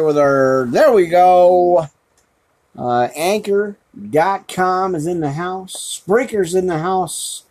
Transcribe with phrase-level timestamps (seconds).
[0.00, 1.88] With our, there we go.
[2.76, 5.74] Uh, Anchor.com is in the house.
[5.74, 7.44] Spreaker's in the house.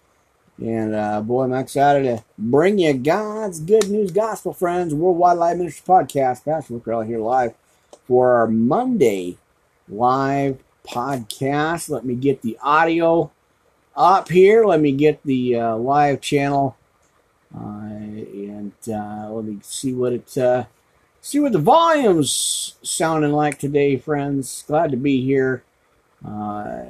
[0.59, 5.57] And uh, boy, I'm excited to bring you God's Good News Gospel Friends Worldwide Live
[5.57, 6.45] Ministry Podcast.
[6.45, 7.53] Pastor out here live
[8.07, 9.37] for our Monday
[9.87, 11.89] live podcast.
[11.89, 13.29] Let me get the audio
[13.95, 14.65] up here.
[14.65, 16.75] Let me get the uh, live channel.
[17.55, 20.65] Uh, and uh, let me see what it uh,
[21.27, 24.63] see what the volume's sounding like today, friends.
[24.65, 25.61] Glad to be here.
[26.25, 26.85] Uh,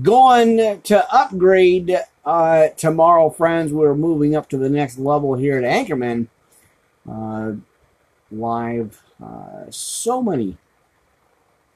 [0.00, 3.72] going to upgrade uh, tomorrow, friends.
[3.72, 6.28] We're moving up to the next level here at Anchorman
[7.10, 7.54] uh,
[8.30, 9.02] Live.
[9.20, 10.56] Uh, so many,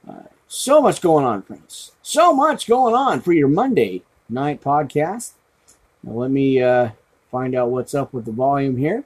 [0.08, 1.91] uh, so much going on, friends.
[2.00, 5.33] So much going on for your Monday night podcast.
[6.05, 6.91] Now, let me uh,
[7.33, 9.02] find out what's up with the volume here.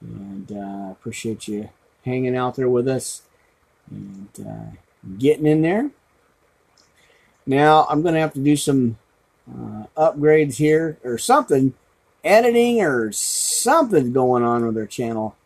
[0.00, 0.52] And
[0.92, 1.68] appreciate you
[2.04, 3.22] hanging out there with us
[3.90, 4.28] and
[5.18, 5.90] getting in there.
[7.46, 8.98] Now I'm going to have to do some
[9.50, 11.74] uh, upgrades here or something,
[12.22, 15.36] editing or something going on with their channel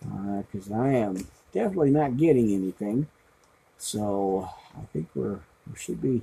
[0.00, 3.08] because uh, I am definitely not getting anything.
[3.78, 6.22] So I think we're we should be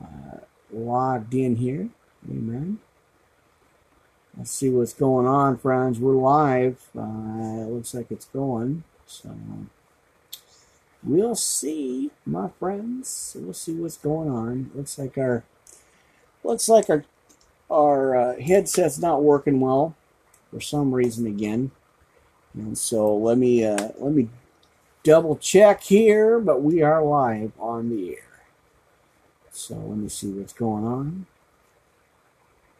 [0.00, 0.38] uh,
[0.70, 1.88] logged in here.
[2.30, 2.78] Amen.
[4.38, 5.98] Let's see what's going on, friends.
[5.98, 6.80] We're live.
[6.96, 8.84] Uh, it looks like it's going.
[9.04, 9.34] So
[11.02, 13.36] we'll see, my friends.
[13.36, 14.70] We'll see what's going on.
[14.76, 15.42] Looks like our
[16.44, 17.04] looks like our
[17.68, 19.96] our uh, headset's not working well
[20.52, 21.72] for some reason again.
[22.54, 24.28] And so let me uh, let me
[25.02, 28.42] double check here, but we are live on the air.
[29.50, 31.26] So let me see what's going on.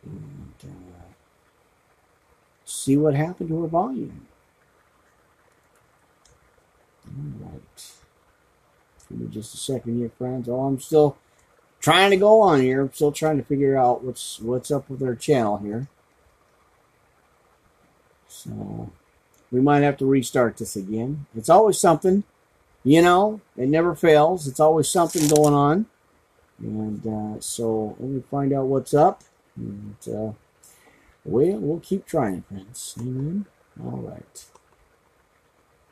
[0.04, 1.07] And uh,
[2.68, 4.26] see what happened to our volume.
[7.06, 7.92] All right.
[9.08, 10.48] Give me just a second here, friends.
[10.48, 11.16] Oh, I'm still
[11.80, 12.82] trying to go on here.
[12.82, 15.88] I'm still trying to figure out what's what's up with our channel here.
[18.28, 18.90] So
[19.50, 21.26] we might have to restart this again.
[21.34, 22.24] It's always something,
[22.84, 23.40] you know.
[23.56, 24.46] It never fails.
[24.46, 25.86] It's always something going on.
[26.58, 29.22] And uh, so let me find out what's up.
[29.56, 30.32] And uh,
[31.28, 32.94] well, we'll keep trying, friends.
[32.98, 33.46] Amen.
[33.82, 34.46] All right.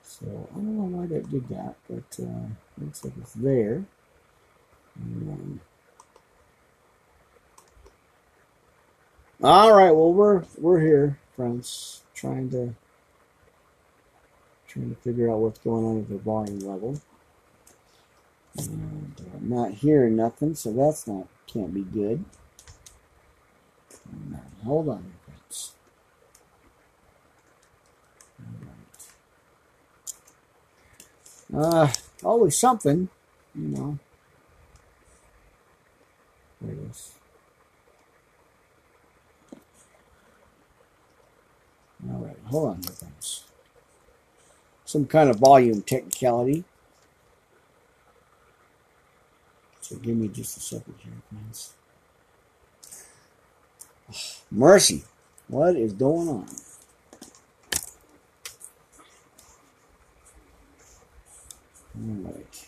[0.02, 2.48] So I don't know why that did that, but uh,
[2.78, 3.84] looks like it's there.
[9.42, 12.74] All right, well we're we're here, friends, trying to
[14.66, 17.00] trying to figure out what's going on with the volume level.
[18.58, 22.24] And uh, not hearing nothing, so that's not can't be good.
[24.64, 25.12] Hold on,
[25.49, 25.73] friends.
[31.55, 31.93] Uh,
[32.25, 33.09] always something,
[33.55, 33.99] you know.
[36.61, 37.12] There it is.
[42.11, 43.45] All right, hold on friends.
[44.84, 46.65] Some kind of volume technicality.
[49.81, 51.73] So give me just a second here, please.
[54.51, 55.05] Mercy,
[55.49, 56.47] what is going on?
[61.99, 62.67] Alright.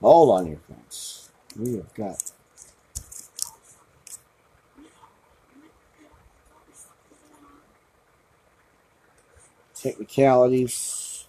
[0.00, 1.30] Hold on here, friends.
[1.58, 2.32] We have got
[9.74, 11.26] technicalities.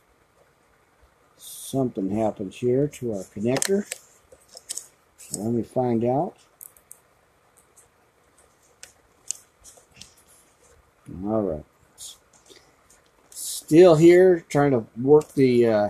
[1.37, 3.85] Something happened here to our connector.
[5.17, 6.37] So let me find out.
[11.25, 11.63] All right.
[13.29, 15.89] Still here trying to work the uh,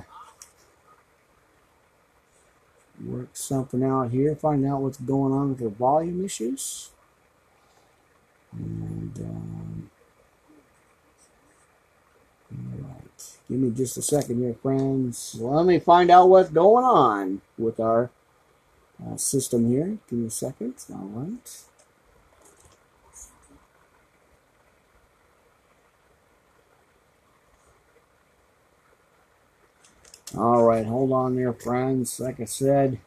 [3.03, 6.91] work something out here find out what's going on with the volume issues.
[8.53, 9.89] And um,
[12.51, 13.37] all right.
[13.49, 15.35] Give me just a second here friends.
[15.39, 18.09] Let me find out what's going on with our
[19.05, 19.97] uh, system here.
[20.09, 20.75] Give me a second.
[20.91, 21.66] All right
[30.37, 32.19] All right, hold on there, friends.
[32.19, 32.99] Like I said,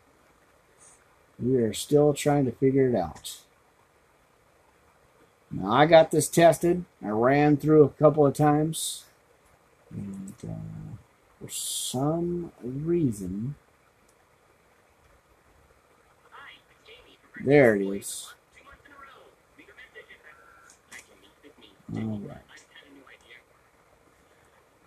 [1.39, 3.39] we are still trying to figure it out.
[5.49, 6.85] Now, I got this tested.
[7.05, 9.05] I ran through a couple of times.
[9.93, 10.97] And uh,
[11.41, 13.55] for some reason,
[17.45, 18.35] there it is.
[21.95, 22.50] All right.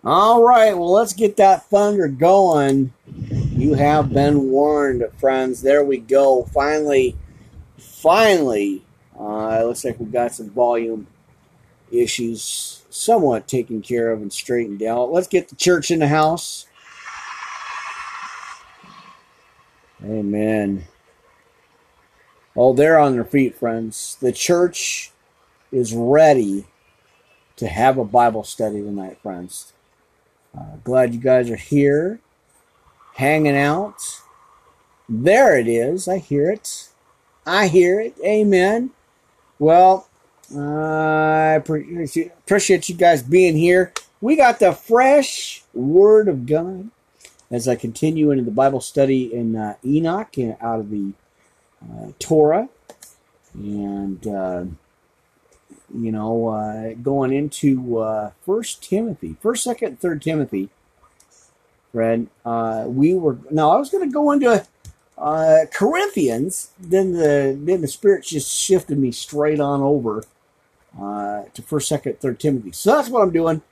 [0.06, 2.92] All right, well, let's get that thunder going.
[3.06, 5.62] You have been warned, friends.
[5.62, 6.44] There we go.
[6.52, 7.16] Finally,
[7.78, 8.84] finally,
[9.18, 11.06] uh, looks like we got some volume
[11.90, 15.10] issues somewhat taken care of and straightened out.
[15.10, 16.66] Let's get the church in the house.
[20.04, 20.84] Amen.
[22.54, 24.18] Oh, they're on their feet, friends.
[24.20, 25.12] The church
[25.72, 26.66] is ready
[27.56, 29.73] to have a Bible study tonight, friends.
[30.56, 32.20] Uh, glad you guys are here,
[33.14, 33.96] hanging out.
[35.08, 36.06] There it is.
[36.08, 36.88] I hear it.
[37.46, 38.16] I hear it.
[38.24, 38.90] Amen.
[39.58, 40.08] Well,
[40.54, 43.92] uh, I appreciate you guys being here.
[44.20, 46.90] We got the fresh Word of God
[47.50, 51.12] as I continue into the Bible study in uh, Enoch out of the
[51.82, 52.68] uh, Torah,
[53.54, 54.64] and uh,
[55.94, 60.70] you know, uh, going into uh, First Timothy, First, Second, Third Timothy.
[61.92, 63.70] Fred, uh, we were now.
[63.70, 64.66] I was going to go into
[65.16, 70.24] uh, Corinthians, then the then the Spirit just shifted me straight on over
[71.00, 72.72] uh, to First, Second, Third Timothy.
[72.72, 73.62] So that's what I'm doing.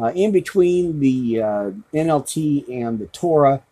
[0.00, 1.34] Uh, in between the
[1.92, 3.62] NLT and the Torah,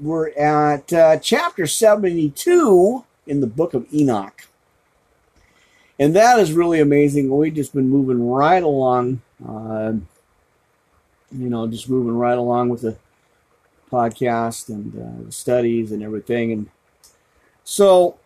[0.00, 4.49] we're at chapter 72 in the book of Enoch.
[6.00, 7.28] And that is really amazing.
[7.28, 9.92] We've just been moving right along, uh,
[11.30, 12.96] you know, just moving right along with the
[13.92, 16.52] podcast and uh, the studies and everything.
[16.52, 16.70] And
[17.64, 18.18] so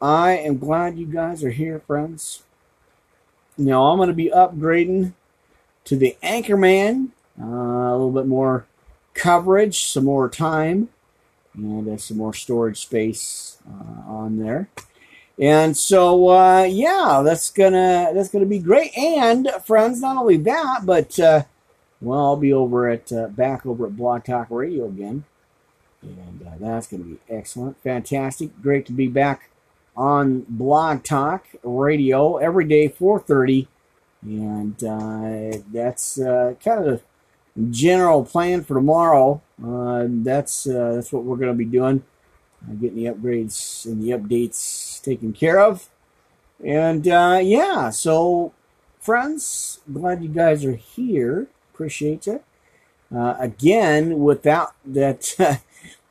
[0.00, 2.44] I am glad you guys are here, friends.
[3.58, 5.12] Now I'm going to be upgrading
[5.86, 7.08] to the Anchorman,
[7.40, 8.64] uh, a little bit more
[9.12, 10.90] coverage, some more time,
[11.52, 14.68] and uh, some more storage space uh, on there.
[15.38, 18.96] And so, uh, yeah, that's gonna that's gonna be great.
[18.96, 21.42] And friends, not only that, but uh,
[22.00, 25.24] well, I'll be over at uh, back over at Blog Talk Radio again,
[26.00, 29.50] and uh, that's gonna be excellent, fantastic, great to be back
[29.94, 33.66] on Blog Talk Radio every day, 4:30,
[34.22, 37.02] and uh, that's uh, kind of
[37.54, 39.42] the general plan for tomorrow.
[39.58, 42.04] that's that's what we're gonna be doing,
[42.74, 45.88] getting the upgrades and the updates taken care of.
[46.64, 48.52] And uh, yeah, so
[49.00, 51.48] friends, glad you guys are here.
[51.72, 52.42] Appreciate you.
[53.14, 55.34] Uh, again, without that,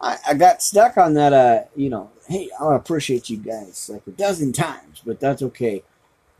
[0.01, 1.33] I, I, got stuck on that.
[1.33, 5.83] Uh, you know, hey, I appreciate you guys like a dozen times, but that's okay.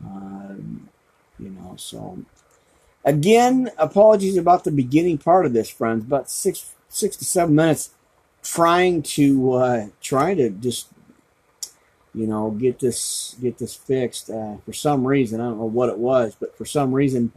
[0.02, 0.88] Um,
[1.38, 2.18] you know, so
[3.04, 6.04] again, apologies about the beginning part of this, friends.
[6.04, 7.90] About six, six to seven minutes
[8.46, 10.88] trying to uh, trying to just
[12.16, 14.30] you know, get this get this fixed.
[14.30, 17.30] Uh, for some reason, I don't know what it was, but for some reason,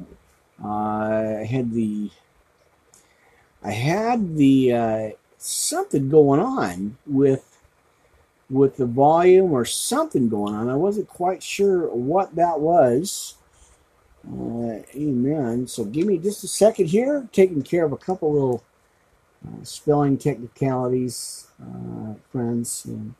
[0.64, 2.10] uh, I had the
[3.62, 7.58] I had the uh, something going on with
[8.50, 10.70] with the volume or something going on.
[10.70, 13.36] I wasn't quite sure what that was.
[14.26, 15.68] Uh, amen.
[15.68, 18.64] So give me just a second here, taking care of a couple little
[19.48, 23.16] uh, spelling technicalities, uh, friends, and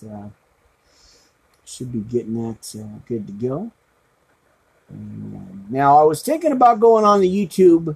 [1.70, 3.72] should be getting that uh, good to go.
[4.90, 7.96] And now, I was thinking about going on the YouTube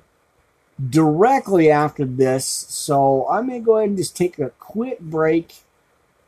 [0.89, 5.55] directly after this, so I may go ahead and just take a quick break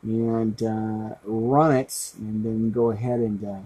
[0.02, 3.60] and uh, run it, and then go ahead and uh,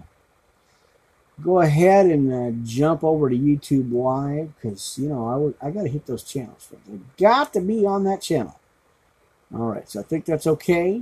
[1.41, 5.89] go ahead and uh, jump over to YouTube Live because you know I got to
[5.89, 6.69] hit those channels.
[6.73, 8.59] I got to be on that channel.
[9.53, 11.01] All right, so I think that's okay.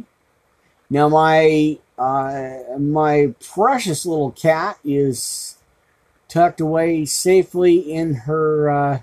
[0.89, 5.58] Now my uh, my precious little cat is
[6.29, 9.00] tucked away safely in her, uh,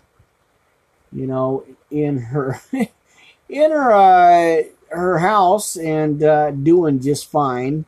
[1.12, 2.60] you know, in her,
[3.48, 7.84] in her, uh, her house and uh, doing just fine.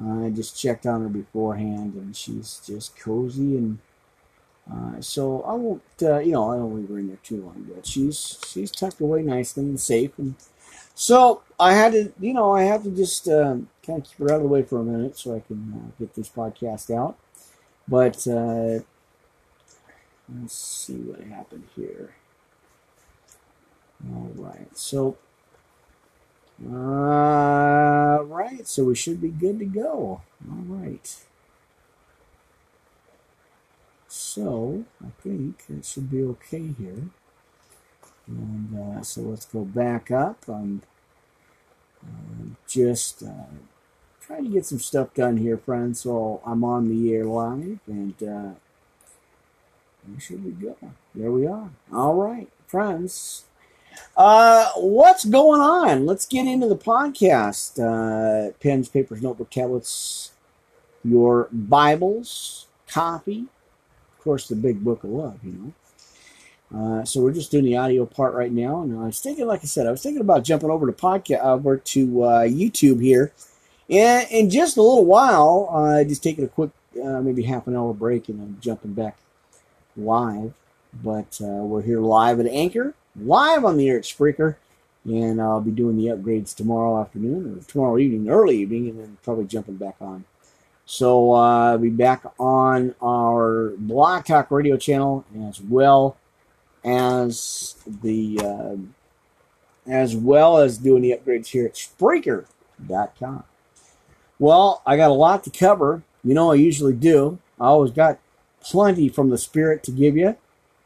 [0.00, 3.78] I just checked on her beforehand, and she's just cozy and.
[4.72, 7.68] Uh, so I won't, uh, you know, I don't leave her in there too long,
[7.74, 10.36] but she's she's tucked away nicely and safe, and
[10.94, 14.30] so I had to, you know, I have to just um, kind of keep her
[14.30, 17.16] out of the way for a minute so I can uh, get this podcast out.
[17.88, 18.80] But uh,
[20.32, 22.14] let's see what happened here.
[24.14, 25.16] All right, so
[28.24, 30.22] right, so we should be good to go.
[30.48, 31.16] All right.
[34.08, 37.08] So I think it should be okay here.
[38.26, 40.44] And uh, so let's go back up.
[40.48, 40.82] I'm
[42.04, 43.50] uh, just uh,
[44.20, 46.00] trying to get some stuff done here, friends.
[46.00, 48.50] So I'm on the air live, and uh,
[50.18, 50.76] should we go?
[51.14, 51.70] There we are.
[51.92, 53.44] All right, friends.
[54.16, 56.06] Uh, what's going on?
[56.06, 57.78] Let's get into the podcast.
[57.78, 60.32] Uh, pens, papers, notebook, tablets,
[61.04, 63.46] your Bibles, copy,
[64.12, 65.72] of course, the big book of love, you know.
[66.74, 69.60] Uh, so we're just doing the audio part right now, and I was thinking, like
[69.62, 73.32] I said, I was thinking about jumping over to podcast over to uh, YouTube here,
[73.90, 76.70] and in just a little while, uh, just taking a quick,
[77.02, 79.18] uh, maybe half an hour break, and then jumping back
[79.96, 80.54] live.
[80.94, 84.56] But we're here live at Anchor, live on the air at Spreaker,
[85.04, 89.18] and I'll be doing the upgrades tomorrow afternoon or tomorrow evening, early evening, and then
[89.22, 90.24] probably jumping back on.
[90.86, 96.16] So uh, I'll be back on our Blog Talk Radio channel as well
[96.84, 98.76] as the uh,
[99.86, 103.44] as well as doing the upgrades here at Spreaker.com.
[104.38, 106.02] Well, I got a lot to cover.
[106.24, 107.38] You know, I usually do.
[107.60, 108.18] I always got
[108.60, 110.36] plenty from the Spirit to give you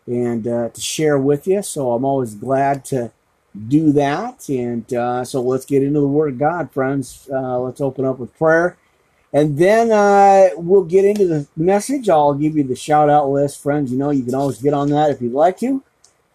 [0.07, 1.63] and uh, to share with you.
[1.63, 3.13] So I'm always glad to
[3.69, 4.49] do that.
[4.49, 7.29] And uh, so let's get into the Word of God, friends.
[7.33, 8.77] Uh, let's open up with prayer.
[9.33, 12.09] And then uh, we'll get into the message.
[12.09, 13.93] I'll give you the shout out list, friends.
[13.93, 15.83] You know, you can always get on that if you'd like to.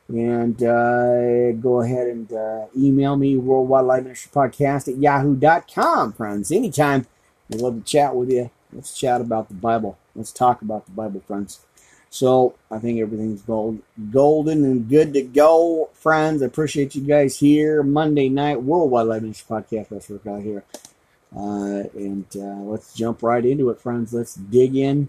[0.10, 6.52] And uh, go ahead and uh, email me, Worldwide Live Ministry Podcast at yahoo.com, friends.
[6.52, 7.08] Anytime.
[7.52, 8.50] I'd love to chat with you.
[8.72, 9.98] Let's chat about the Bible.
[10.16, 11.60] Let's talk about the Bible, friends.
[12.14, 13.80] So I think everything's gold,
[14.12, 16.44] golden and good to go, friends.
[16.44, 19.92] I appreciate you guys here Monday night Worldwide Live Ministry Podcast.
[19.92, 20.66] Let's work out here.
[21.34, 24.14] Uh, and uh, let's jump right into it, friends.
[24.14, 25.08] Let's dig in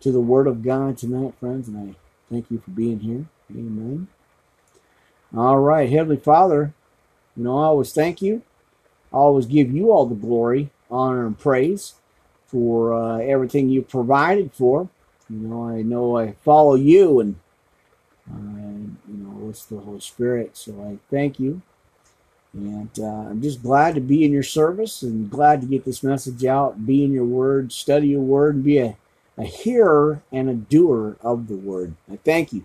[0.00, 1.68] to the Word of God tonight, friends.
[1.68, 1.94] And I
[2.32, 3.26] thank you for being here.
[3.50, 4.08] Amen.
[5.36, 6.72] All right, Heavenly Father,
[7.36, 8.40] you know, I always thank you.
[9.12, 11.92] I always give you all the glory, honor, and praise
[12.46, 14.88] for uh, everything you provided for.
[15.30, 17.36] You know, I know I follow you and,
[18.30, 20.56] uh, you know, it's the Holy Spirit.
[20.56, 21.62] So I thank you
[22.52, 26.02] and uh, I'm just glad to be in your service and glad to get this
[26.02, 28.96] message out, be in your word, study your word, and be a,
[29.36, 31.94] a hearer and a doer of the word.
[32.10, 32.64] I thank you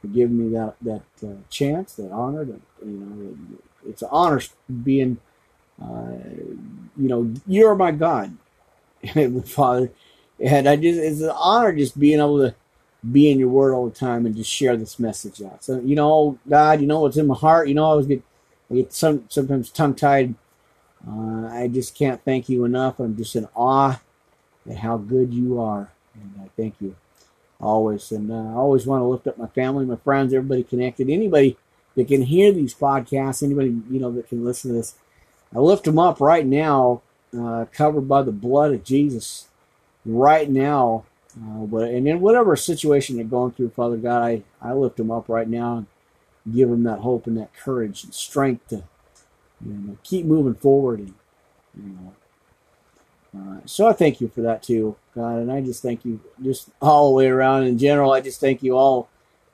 [0.00, 2.44] for giving me that, that uh, chance, that honor.
[2.44, 4.40] That, you know, it's an honor
[4.84, 5.18] being,
[5.82, 6.12] uh,
[6.96, 8.36] you know, you're my God,
[9.44, 9.90] Father.
[10.42, 12.54] And I just, it's an honor just being able to
[13.10, 15.64] be in your word all the time and just share this message out.
[15.64, 17.68] So, you know, God, you know what's in my heart.
[17.68, 18.22] You know, I always get
[18.70, 20.34] I get some sometimes tongue tied.
[21.06, 23.00] Uh, I just can't thank you enough.
[23.00, 24.00] I'm just in awe
[24.68, 26.94] at how good you are, and I thank you
[27.60, 28.12] always.
[28.12, 31.56] And uh, I always want to lift up my family, my friends, everybody connected, anybody
[31.96, 34.94] that can hear these podcasts, anybody you know that can listen to this.
[35.54, 37.02] I lift them up right now,
[37.36, 39.46] uh, covered by the blood of Jesus.
[40.04, 41.04] Right now,
[41.40, 45.28] uh, and in whatever situation they're going through, Father God, I, I lift them up
[45.28, 45.78] right now
[46.44, 48.84] and give them that hope and that courage and strength to
[49.64, 51.00] you know, keep moving forward.
[51.00, 51.14] And,
[51.76, 52.14] you know,
[53.38, 56.70] uh, so I thank you for that too, God, and I just thank you just
[56.82, 58.12] all the way around in general.
[58.12, 59.08] I just thank you all,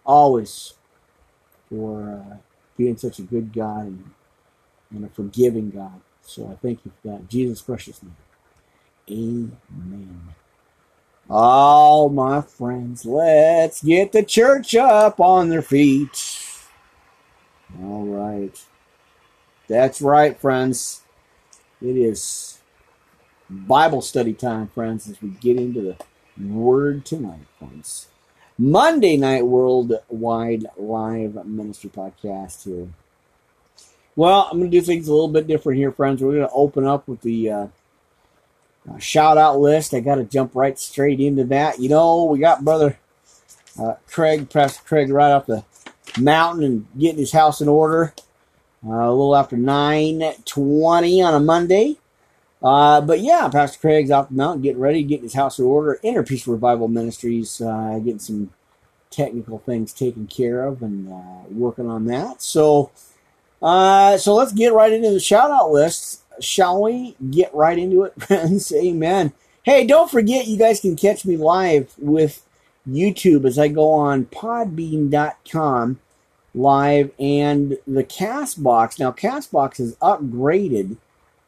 [0.04, 0.74] always,
[1.68, 2.36] for uh,
[2.76, 4.10] being such a good God and,
[4.90, 6.00] and a forgiving God.
[6.22, 7.28] So I thank you for that.
[7.28, 8.16] Jesus' precious name.
[9.10, 10.34] Amen.
[11.28, 16.44] All my friends, let's get the church up on their feet.
[17.80, 18.64] All right.
[19.68, 21.02] That's right, friends.
[21.80, 22.58] It is
[23.50, 25.96] Bible study time, friends, as we get into the
[26.44, 28.08] Word tonight, friends.
[28.58, 32.88] Monday Night Worldwide Live Ministry Podcast here.
[34.16, 36.22] Well, I'm going to do things a little bit different here, friends.
[36.22, 37.66] We're going to open up with the uh,
[38.90, 39.94] uh, shout out list.
[39.94, 41.78] I got to jump right straight into that.
[41.78, 42.98] You know, we got Brother
[43.78, 45.64] uh, Craig, Pastor Craig, right off the
[46.18, 48.14] mountain and getting his house in order.
[48.86, 51.96] Uh, a little after 9.20 on a Monday.
[52.62, 55.98] Uh, but yeah, Pastor Craig's off the mountain getting ready, getting his house in order.
[56.02, 58.50] Inner Peace Revival Ministries uh, getting some
[59.10, 62.42] technical things taken care of and uh, working on that.
[62.42, 62.90] So,
[63.62, 66.22] uh, so let's get right into the shout out list.
[66.40, 68.72] Shall we get right into it, friends?
[68.72, 69.32] Amen.
[69.62, 72.46] Hey, don't forget you guys can catch me live with
[72.88, 75.98] YouTube as I go on podbean.com
[76.56, 78.98] live and the Castbox.
[78.98, 80.96] Now, Castbox is upgraded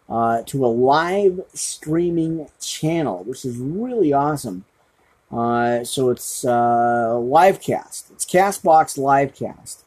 [0.09, 4.65] uh, to a live streaming channel, which is really awesome.
[5.33, 8.11] Uh, so it's uh, Livecast.
[8.13, 9.83] It's Castbox Livecast,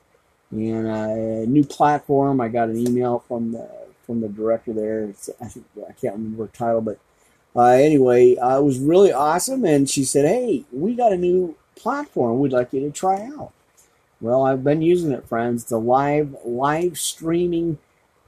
[0.52, 2.42] and uh, a new platform.
[2.42, 3.70] I got an email from the
[4.12, 5.06] from the director there.
[5.06, 7.00] It's, I, think, I can't remember her title, but
[7.56, 9.64] uh, anyway, uh, it was really awesome.
[9.66, 13.52] And she said, "Hey, we got a new platform we'd like you to try out.
[14.20, 15.66] Well, I've been using it, friends.
[15.66, 17.80] The live live streaming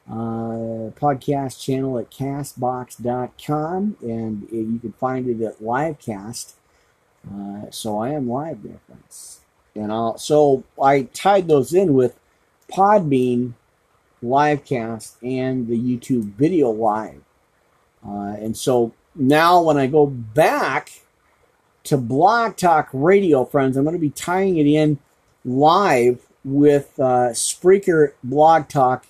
[0.09, 6.53] uh, podcast channel at castbox.com, and you can find it at Livecast.
[7.31, 9.41] Uh, so I am live there, friends.
[9.75, 12.17] And I'll, so I tied those in with
[12.71, 13.53] Podbean
[14.23, 17.21] Livecast and the YouTube video live.
[18.05, 21.01] Uh, and so now when I go back
[21.83, 24.99] to Blog Talk Radio, friends, I'm going to be tying it in
[25.45, 29.05] live with uh, Spreaker Blog Talk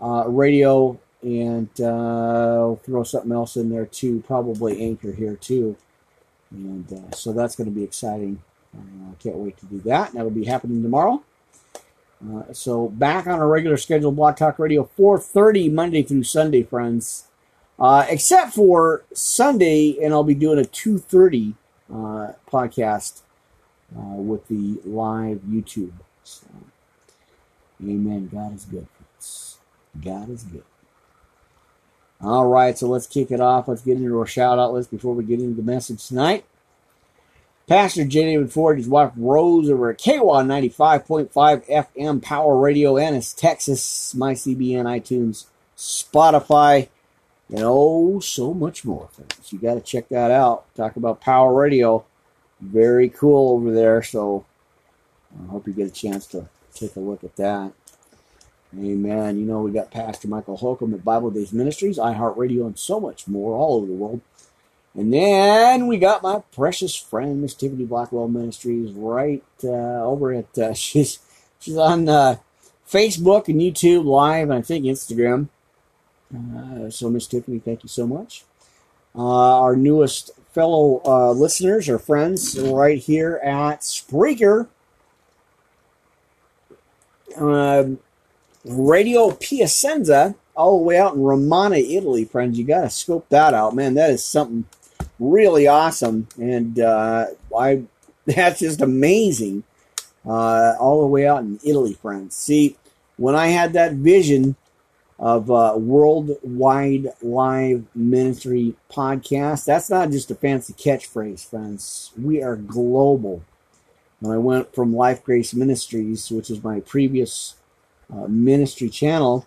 [0.00, 5.76] uh, Radio, and uh, throw something else in there too, probably Anchor here too.
[6.50, 8.42] And uh, so that's going to be exciting.
[8.76, 10.12] I can't wait to do that.
[10.12, 11.22] That'll be happening tomorrow.
[12.22, 17.28] Uh, so back on a regular schedule, Blog Talk Radio, 4:30 Monday through Sunday, friends.
[17.78, 21.54] Uh, except for Sunday, and I'll be doing a 2:30
[21.90, 23.22] uh, podcast
[23.96, 25.92] uh, with the live YouTube.
[26.22, 26.46] So,
[27.82, 28.30] amen.
[28.32, 28.86] God is good.
[28.96, 29.58] Friends.
[30.02, 30.64] God is good.
[32.20, 33.68] All right, so let's kick it off.
[33.68, 36.44] Let's get into our shout out list before we get into the message tonight.
[37.66, 38.24] Pastor J.
[38.24, 41.30] David Ford, his wife Rose over at KWA 95.5
[41.66, 46.88] FM Power Radio, Ennis, Texas, my CBN, iTunes, Spotify,
[47.48, 49.08] and oh, so much more.
[49.12, 49.50] Friends.
[49.50, 50.66] You got to check that out.
[50.74, 52.04] Talk about Power Radio.
[52.60, 54.02] Very cool over there.
[54.02, 54.44] So
[55.42, 57.72] I hope you get a chance to take a look at that.
[58.78, 59.38] Amen.
[59.38, 63.28] You know, we got Pastor Michael Holcomb at Bible Days Ministries, iHeartRadio, and so much
[63.28, 64.20] more all over the world.
[64.96, 70.56] And then we got my precious friend, Miss Tiffany Blackwell Ministries, right uh, over at
[70.56, 71.18] uh, she's
[71.58, 72.36] she's on uh,
[72.88, 75.48] Facebook and YouTube Live, and I think Instagram.
[76.34, 78.44] Uh, so, Miss Tiffany, thank you so much.
[79.16, 84.68] Uh, our newest fellow uh, listeners or friends, right here at Spreaker.
[87.36, 87.98] Um,
[88.64, 92.58] Radio Piacenza, all the way out in Romana, Italy, friends.
[92.58, 93.94] You got to scope that out, man.
[93.94, 94.66] That is something
[95.32, 97.84] really awesome, and uh, I
[98.26, 99.64] that's just amazing.
[100.26, 102.34] Uh, all the way out in Italy, friends.
[102.34, 102.76] See,
[103.18, 104.56] when I had that vision
[105.18, 112.10] of uh, worldwide live ministry podcast, that's not just a fancy catchphrase, friends.
[112.20, 113.42] We are global.
[114.20, 117.56] When I went from Life Grace Ministries, which was my previous
[118.10, 119.46] uh, ministry channel,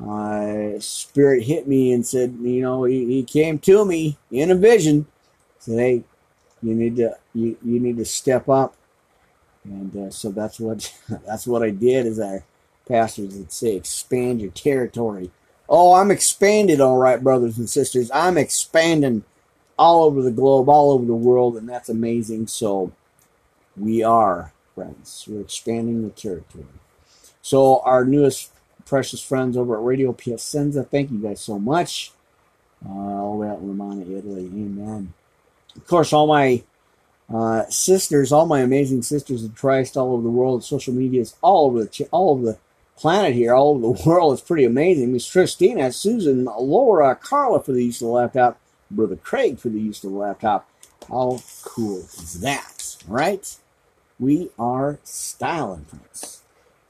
[0.00, 4.54] uh, spirit hit me and said, you know, he, he came to me in a
[4.54, 5.06] vision,
[5.58, 6.04] said, hey,
[6.62, 8.74] you need to you, you need to step up,
[9.64, 10.92] and uh, so that's what
[11.26, 12.06] that's what I did.
[12.06, 12.44] As our
[12.86, 15.30] pastors would say, expand your territory.
[15.68, 18.10] Oh, I'm expanded, all right, brothers and sisters.
[18.12, 19.24] I'm expanding
[19.78, 22.46] all over the globe, all over the world, and that's amazing.
[22.46, 22.92] So
[23.76, 25.24] we are friends.
[25.28, 26.66] We're expanding the territory.
[27.40, 28.51] So our newest
[28.92, 30.84] precious friends over at Radio Piacenza.
[30.84, 32.12] Thank you guys so much.
[32.84, 34.44] Uh, all the way out in Romana, Italy.
[34.44, 35.14] Amen.
[35.74, 36.62] Of course, all my
[37.32, 41.36] uh, sisters, all my amazing sisters in Christ all over the world, social media is
[41.40, 42.58] all over the all over the
[42.98, 44.34] planet here, all over the world.
[44.34, 45.10] It's pretty amazing.
[45.10, 49.80] Miss Christina, Susan, Laura, Carla for the use of the laptop, Brother Craig for the
[49.80, 50.68] use of the laptop.
[51.08, 53.56] How cool is that, right?
[54.20, 56.42] We are styling friends.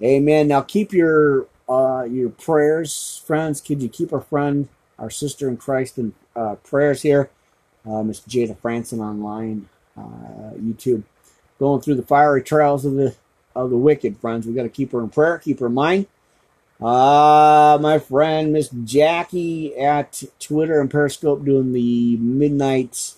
[0.03, 0.49] Amen.
[0.49, 3.61] Now keep your uh, your prayers, friends.
[3.61, 7.31] Could you keep our friend, our sister in Christ, in uh, prayers here?
[7.87, 11.03] Uh, Miss Jada Franson online, uh, YouTube,
[11.59, 13.17] going through the fiery trials of the
[13.55, 14.47] of the wicked, friends.
[14.47, 16.07] We got to keep her in prayer, keep her in mind.
[16.81, 23.15] Uh, my friend Miss Jackie at Twitter and Periscope doing the midnight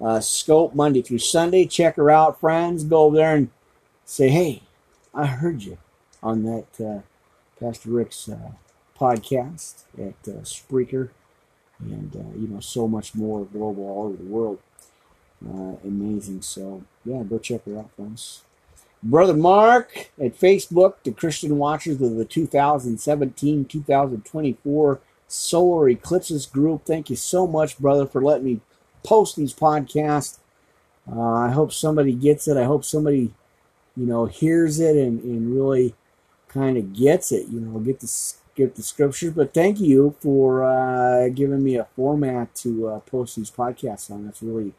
[0.00, 1.66] uh, scope Monday through Sunday.
[1.66, 2.84] Check her out, friends.
[2.84, 3.50] Go over there and
[4.04, 4.62] say, hey,
[5.14, 5.78] I heard you
[6.22, 7.02] on that uh,
[7.60, 8.52] Pastor Rick's uh,
[8.98, 11.10] podcast at uh, Spreaker,
[11.80, 14.58] and uh, you know so much more global all over the world.
[15.44, 16.42] Uh, amazing.
[16.42, 18.42] So yeah, go check her out, friends.
[19.02, 26.84] Brother Mark at Facebook, the Christian Watchers of the 2017-2024 Solar Eclipses Group.
[26.84, 28.60] Thank you so much, brother, for letting me
[29.04, 30.38] post these podcasts.
[31.10, 32.56] Uh, I hope somebody gets it.
[32.56, 33.32] I hope somebody,
[33.96, 35.94] you know, hears it and, and really
[36.48, 39.32] kind of gets it, you know, get the get the scriptures.
[39.32, 44.24] But thank you for uh, giving me a format to uh, post these podcasts on.
[44.24, 44.72] That's really,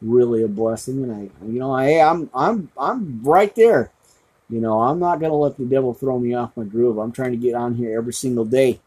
[0.00, 1.02] really a blessing.
[1.02, 3.90] And I, you know, I, I'm I'm I'm right there.
[4.50, 6.98] You know, I'm not gonna let the devil throw me off my groove.
[6.98, 8.80] I'm trying to get on here every single day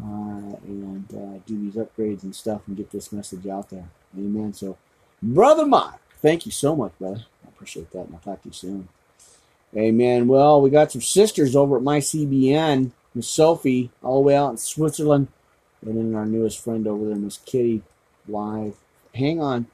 [0.00, 3.88] uh, and uh, do these upgrades and stuff and get this message out there.
[4.16, 4.52] Amen.
[4.52, 4.76] So,
[5.22, 7.24] brother Mark, thank you so much, brother.
[7.44, 8.06] I appreciate that.
[8.06, 8.88] And I'll talk to you soon.
[9.76, 10.28] Amen.
[10.28, 14.50] Well, we got some sisters over at my CBN, Miss Sophie, all the way out
[14.50, 15.28] in Switzerland,
[15.84, 17.82] and then our newest friend over there, Miss Kitty,
[18.28, 18.76] live.
[19.14, 19.66] Hang on,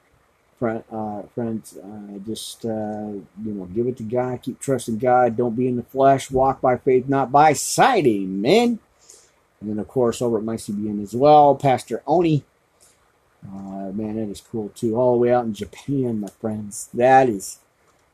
[0.58, 1.76] friend, uh, friends.
[1.76, 4.42] Uh, just uh, you know, give it to God.
[4.42, 5.36] Keep trusting God.
[5.36, 6.30] Don't be in the flesh.
[6.30, 8.06] Walk by faith, not by sight.
[8.06, 8.78] Amen.
[9.60, 12.44] And then, of course, over at my CBN as well, Pastor Oni.
[13.44, 14.96] Uh, man, that is cool too.
[14.96, 16.88] All the way out in Japan, my friends.
[16.94, 17.58] That is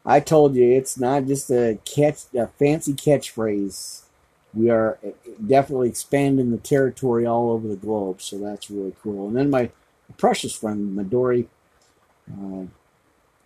[0.05, 4.03] I told you it's not just a catch, a fancy catchphrase.
[4.53, 4.99] We are
[5.45, 9.29] definitely expanding the territory all over the globe, so that's really cool.
[9.29, 9.71] And then my
[10.19, 11.47] precious friend Midori,
[12.31, 12.67] uh,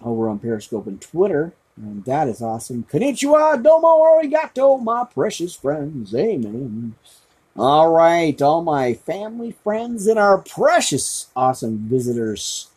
[0.05, 2.85] over on Periscope and Twitter, and that is awesome.
[2.85, 6.15] Konnichiwa, domo arigato, my precious friends.
[6.15, 6.95] Amen.
[7.57, 12.69] All right, all my family, friends, and our precious, awesome visitors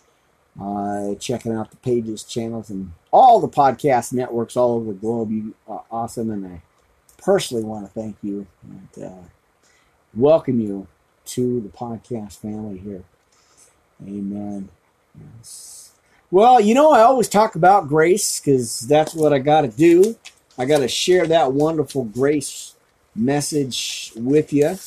[0.60, 5.32] uh, checking out the pages, channels, and all the podcast networks all over the globe.
[5.32, 6.62] You are awesome, and I
[7.18, 9.24] personally want to thank you and uh,
[10.14, 10.88] welcome you
[11.26, 13.04] to the podcast family here.
[14.06, 14.70] Amen.
[15.38, 15.92] Yes.
[16.32, 20.16] Well, you know, I always talk about grace because that's what I got to do.
[20.58, 22.76] I got to share that wonderful grace
[23.16, 24.78] message with you.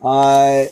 [0.00, 0.66] Uh,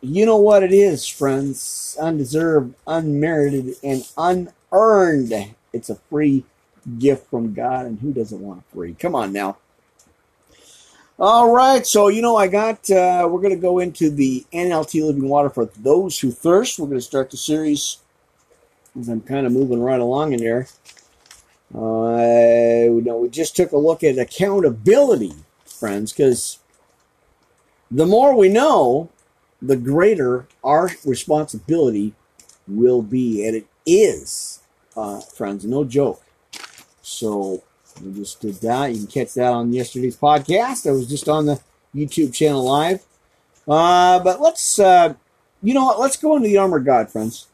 [0.00, 1.96] you know what it is, friends.
[2.00, 5.54] Undeserved, unmerited, and unearned.
[5.72, 6.44] It's a free
[6.98, 8.94] gift from God, and who doesn't want a free?
[8.94, 9.58] Come on now.
[11.18, 12.88] All right, so you know I got.
[12.90, 16.78] Uh, we're going to go into the NLT Living Water for those who thirst.
[16.78, 17.98] We're going to start the series
[18.98, 20.66] as I'm kind of moving right along in there.
[21.74, 25.34] Uh, you know, we just took a look at accountability,
[25.66, 26.58] friends, because
[27.90, 29.10] the more we know,
[29.62, 32.14] the greater our responsibility
[32.66, 33.46] will be.
[33.46, 34.60] And it is,
[34.96, 36.22] uh, friends, no joke.
[37.02, 37.62] So
[38.02, 38.92] we just did that.
[38.92, 40.88] You can catch that on yesterday's podcast.
[40.88, 41.60] I was just on the
[41.94, 43.04] YouTube channel live.
[43.68, 45.14] Uh, but let's, uh,
[45.62, 46.00] you know what?
[46.00, 47.48] Let's go into the armor of God, friends.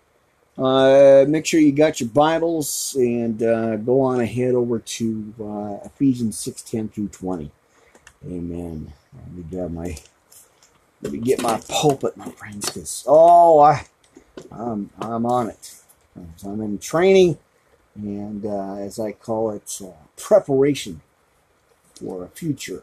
[0.59, 5.87] Uh, make sure you got your Bibles and uh, go on ahead over to uh,
[5.87, 7.51] Ephesians 6 10 through 20.
[8.27, 8.93] Amen.
[9.15, 9.97] Let me grab my
[11.03, 13.87] let me get my pulpit, my friends, because oh, I,
[14.51, 15.75] I'm I'm on it.
[16.45, 17.39] I'm in training,
[17.95, 21.03] and uh, as I call it, uh, preparation
[21.95, 22.83] for a future.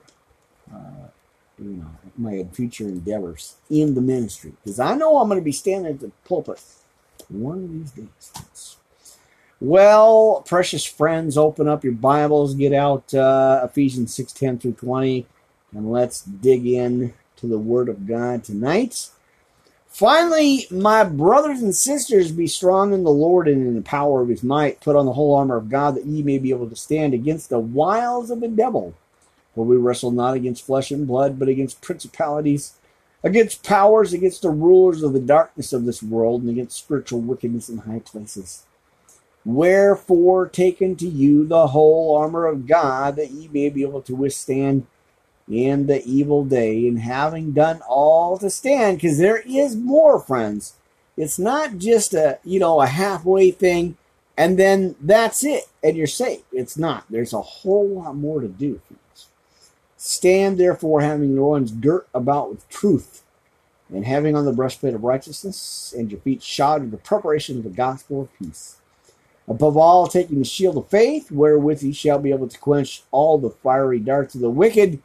[0.74, 1.08] Uh,
[1.60, 5.52] you know, my future endeavors in the ministry, because I know I'm going to be
[5.52, 6.62] standing at the pulpit
[7.30, 8.78] one of these days.
[9.60, 15.26] Well, precious friends, open up your Bibles, get out uh, Ephesians six ten through 20,
[15.74, 19.10] and let's dig in to the Word of God tonight.
[19.90, 24.30] Finally, my brothers and sisters, be strong in the Lord and in the power of
[24.30, 24.80] his might.
[24.80, 27.50] Put on the whole armor of God that ye may be able to stand against
[27.50, 28.94] the wiles of the devil.
[29.54, 32.76] For we wrestle not against flesh and blood, but against principalities,
[33.24, 37.68] against powers, against the rulers of the darkness of this world, and against spiritual wickedness
[37.68, 38.64] in high places.
[39.44, 44.16] Wherefore, take unto you the whole armor of God, that ye may be able to
[44.16, 44.88] withstand
[45.50, 50.74] in the evil day and having done all to stand because there is more friends.
[51.18, 53.98] It's not just a you know a halfway thing
[54.38, 56.42] and then that's it and you're safe.
[56.52, 57.06] It's not.
[57.10, 59.28] There's a whole lot more to do friends.
[59.98, 63.24] Stand therefore having your loins girt about with truth
[63.90, 67.64] and having on the breastplate of righteousness and your feet shod with the preparation of
[67.64, 68.78] the gospel of peace.
[69.48, 73.38] Above all taking the shield of faith wherewith ye shall be able to quench all
[73.38, 75.02] the fiery darts of the wicked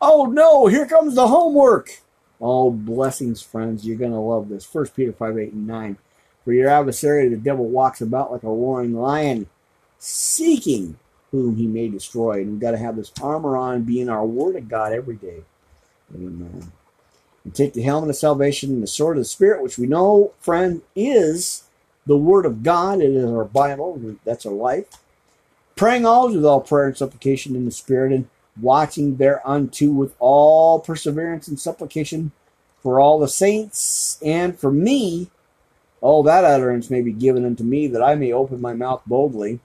[0.00, 2.00] Oh no, here comes the homework.
[2.40, 3.86] Oh, blessings, friends.
[3.86, 4.72] You're going to love this.
[4.72, 5.98] 1 Peter 5 8 and 9.
[6.44, 9.48] For your adversary, the devil, walks about like a roaring lion,
[9.98, 10.98] seeking
[11.30, 12.40] whom he may destroy.
[12.40, 15.42] And we've got to have this armor on, being our word of God every day.
[16.14, 16.72] Amen.
[17.44, 20.32] And take the helmet of salvation and the sword of the Spirit, which we know,
[20.38, 21.64] friend, is
[22.06, 23.00] the word of God.
[23.00, 24.16] It is our Bible.
[24.24, 24.86] That's our life.
[25.76, 28.12] Praying always with all prayer and supplication in the Spirit.
[28.12, 28.28] And
[28.60, 32.32] watching thereunto with all perseverance and supplication
[32.82, 35.30] for all the saints and for me.
[36.00, 39.58] All that utterance may be given unto me, that I may open my mouth boldly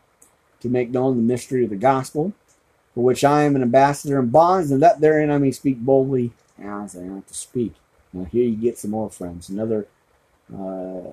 [0.61, 2.33] to make known the mystery of the gospel,
[2.95, 6.31] for which I am an ambassador in bonds, and that therein I may speak boldly
[6.59, 7.75] as I ought to speak.
[8.11, 9.49] Now here you get some more friends.
[9.49, 9.87] Another
[10.53, 11.11] uh,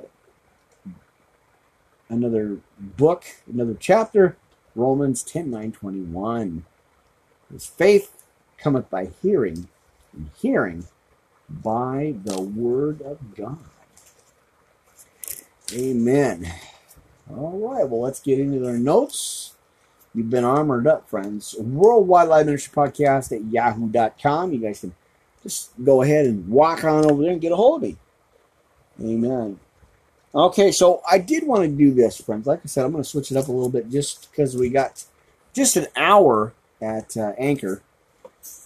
[2.09, 4.37] another book, another chapter,
[4.75, 6.65] Romans 10 9 21.
[7.53, 8.25] His faith
[8.59, 9.69] cometh by hearing,
[10.13, 10.87] and hearing
[11.49, 13.59] by the word of God.
[15.73, 16.53] Amen.
[17.31, 19.55] All right, well, let's get into their notes.
[20.15, 21.55] You've been armored up, friends.
[21.59, 24.53] Worldwide Live Ministry Podcast at yahoo.com.
[24.53, 24.95] You guys can
[25.43, 27.97] just go ahead and walk on over there and get a hold of me.
[29.01, 29.61] Amen.
[30.35, 32.47] Okay, so I did want to do this, friends.
[32.47, 34.69] Like I said, I'm going to switch it up a little bit just because we
[34.69, 35.05] got
[35.53, 37.83] just an hour at uh, Anchor.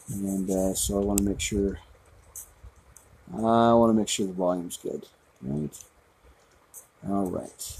[0.08, 1.78] And uh, so I want to make sure
[3.32, 3.40] I
[3.72, 5.06] want to make sure the volume's good.
[5.42, 5.84] Right?
[7.08, 7.76] All right.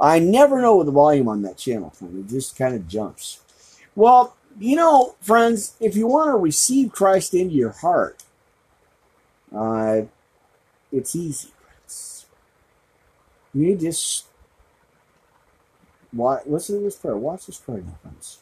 [0.00, 1.92] I never know the volume on that channel.
[2.00, 3.40] It just kind of jumps.
[3.94, 8.22] Well, you know, friends, if you want to receive Christ into your heart,
[9.54, 10.02] uh,
[10.90, 11.50] it's easy.
[13.54, 14.26] You just
[16.12, 17.16] watch, listen to this prayer.
[17.16, 18.41] Watch this prayer friends.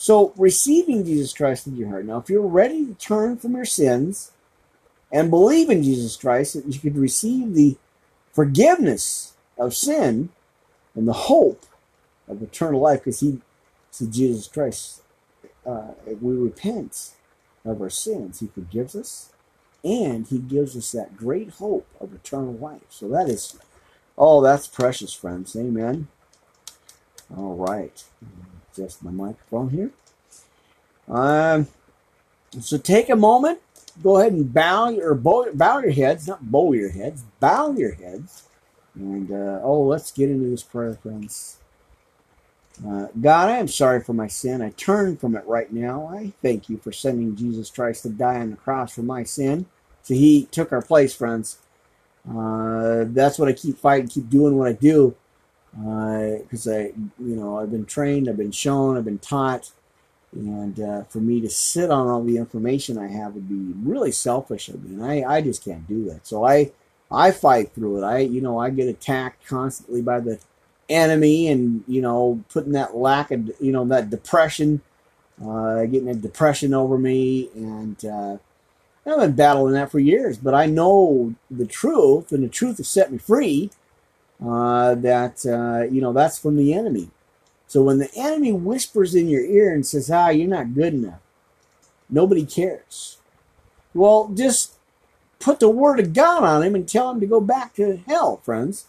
[0.00, 2.06] So, receiving Jesus Christ into your heart.
[2.06, 4.32] Now, if you're ready to turn from your sins
[5.12, 7.76] and believe in Jesus Christ, that you could receive the
[8.32, 10.30] forgiveness of sin
[10.94, 11.66] and the hope
[12.26, 13.42] of eternal life because he
[13.90, 15.02] said Jesus Christ,
[15.66, 17.10] uh, we repent
[17.66, 19.34] of our sins, he forgives us
[19.84, 22.80] and he gives us that great hope of eternal life.
[22.88, 23.58] So that is,
[24.16, 25.54] oh, that's precious, friends.
[25.54, 26.08] Amen.
[27.36, 28.04] All right.
[28.76, 29.90] Just my microphone here.
[31.08, 31.68] Um,
[32.60, 33.60] so take a moment.
[34.02, 37.94] Go ahead and bow or bow, bow your heads, not bow your heads, bow your
[37.94, 38.44] heads
[38.94, 41.58] and uh, oh, let's get into this prayer, friends.
[42.86, 44.62] Uh, God, I am sorry for my sin.
[44.62, 46.10] I turn from it right now.
[46.12, 49.66] I thank you for sending Jesus Christ to die on the cross for my sin.
[50.02, 51.58] So he took our place, friends.
[52.28, 55.14] Uh, that's what I keep fighting, keep doing what I do.
[55.72, 56.82] Because uh, I,
[57.18, 59.70] you know, I've been trained, I've been shown, I've been taught.
[60.32, 64.12] And uh, for me to sit on all the information I have would be really
[64.12, 64.94] selfish of me.
[64.94, 66.26] And I, I just can't do that.
[66.26, 66.72] So I,
[67.10, 68.06] I fight through it.
[68.06, 70.38] I, you know, I get attacked constantly by the
[70.88, 74.82] enemy and, you know, putting that lack of, you know, that depression,
[75.44, 77.48] uh, getting a depression over me.
[77.54, 78.36] And uh,
[79.06, 82.88] I've been battling that for years, but I know the truth, and the truth has
[82.88, 83.70] set me free.
[84.44, 87.10] Uh, that, uh, you know, that's from the enemy.
[87.66, 91.20] So when the enemy whispers in your ear and says, ah, you're not good enough,
[92.08, 93.18] nobody cares.
[93.94, 94.74] Well, just
[95.40, 98.38] put the word of God on him and tell him to go back to hell,
[98.38, 98.86] friends.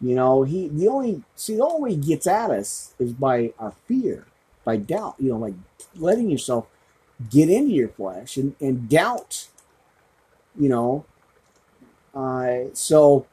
[0.00, 3.52] You know, he the only see the only way he gets at us is by
[3.58, 4.26] our fear,
[4.64, 5.16] by doubt.
[5.18, 5.54] You know, like
[5.94, 6.66] letting yourself
[7.28, 9.48] get into your flesh and, and doubt.
[10.58, 11.04] You know,
[12.14, 13.26] uh, so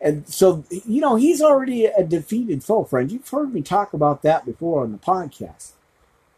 [0.00, 3.12] and so you know he's already a defeated foe, friends.
[3.12, 5.72] You've heard me talk about that before on the podcast.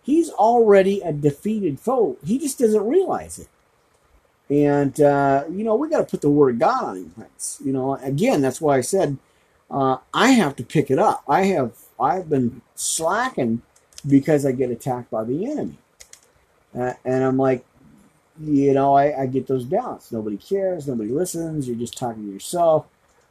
[0.03, 2.17] He's already a defeated foe.
[2.25, 3.49] He just doesn't realize it.
[4.51, 7.27] And, uh, you know, we got to put the word of God on him.
[7.63, 9.19] You know, again, that's why I said
[9.71, 11.23] uh, I have to pick it up.
[11.29, 13.61] I have, I've been slacking
[14.07, 15.77] because I get attacked by the enemy.
[16.75, 17.67] Uh, and I'm like,
[18.41, 20.11] you know, I, I get those doubts.
[20.11, 20.89] Nobody cares.
[20.89, 21.69] Nobody listens.
[21.69, 22.87] You're just talking to yourself.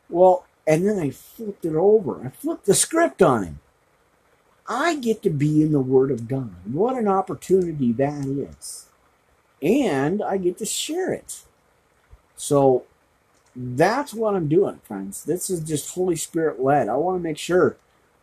[0.09, 2.25] Well, and then I flipped it over.
[2.25, 3.59] I flipped the script on him.
[4.67, 6.53] I get to be in the Word of God.
[6.65, 8.87] What an opportunity that is
[9.61, 11.41] and I get to share it.
[12.35, 12.83] So
[13.55, 15.23] that's what I'm doing, friends.
[15.23, 16.89] This is just Holy Spirit led.
[16.89, 17.77] I want to make sure,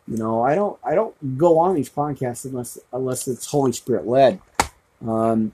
[0.07, 4.07] you know, I don't I don't go on these podcasts unless unless it's Holy Spirit
[4.07, 4.39] led.
[5.05, 5.51] Um,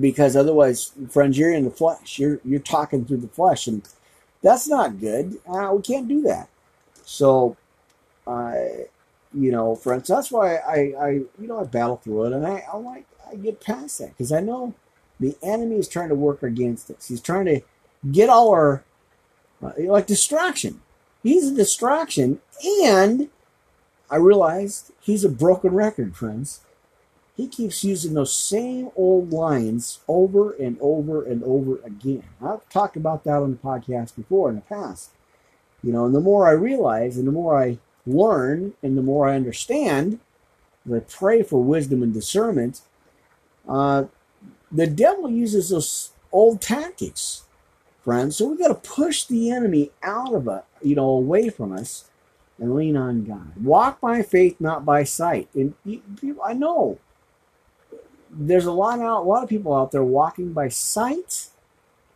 [0.00, 2.18] because otherwise, friends, you're in the flesh.
[2.18, 3.82] You're you're talking through the flesh, and
[4.42, 5.38] that's not good.
[5.46, 6.48] Uh, we can't do that.
[7.04, 7.56] So,
[8.26, 8.54] uh,
[9.34, 12.64] you know, friends, that's why I, I you know I battle through it, and I
[12.72, 14.74] I like I get past that because I know
[15.18, 17.08] the enemy is trying to work against us.
[17.08, 17.60] He's trying to
[18.10, 18.82] get all our
[19.62, 20.80] uh, like distraction.
[21.22, 22.40] He's a distraction,
[22.84, 23.28] and
[24.10, 26.60] I realized he's a broken record, friends.
[27.40, 32.24] He keeps using those same old lines over and over and over again.
[32.44, 35.12] I've talked about that on the podcast before in the past.
[35.82, 39.26] You know, and the more I realize and the more I learn and the more
[39.26, 40.20] I understand,
[40.92, 42.82] I pray for wisdom and discernment,
[43.66, 44.04] uh,
[44.70, 47.44] the devil uses those old tactics,
[48.04, 48.36] friends.
[48.36, 52.04] So we got to push the enemy out of it, you know, away from us,
[52.58, 53.52] and lean on God.
[53.64, 55.48] Walk by faith, not by sight.
[55.54, 55.72] And
[56.44, 56.98] I know
[58.30, 61.48] there's a lot out, a lot of people out there walking by sight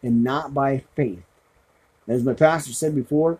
[0.03, 1.23] and not by faith.
[2.07, 3.39] As my pastor said before,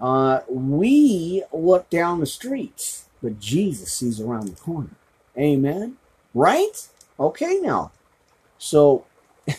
[0.00, 4.90] uh, we look down the streets, but Jesus sees around the corner.
[5.38, 5.96] Amen.
[6.34, 6.88] Right?
[7.18, 7.92] Okay, now.
[8.58, 9.06] So,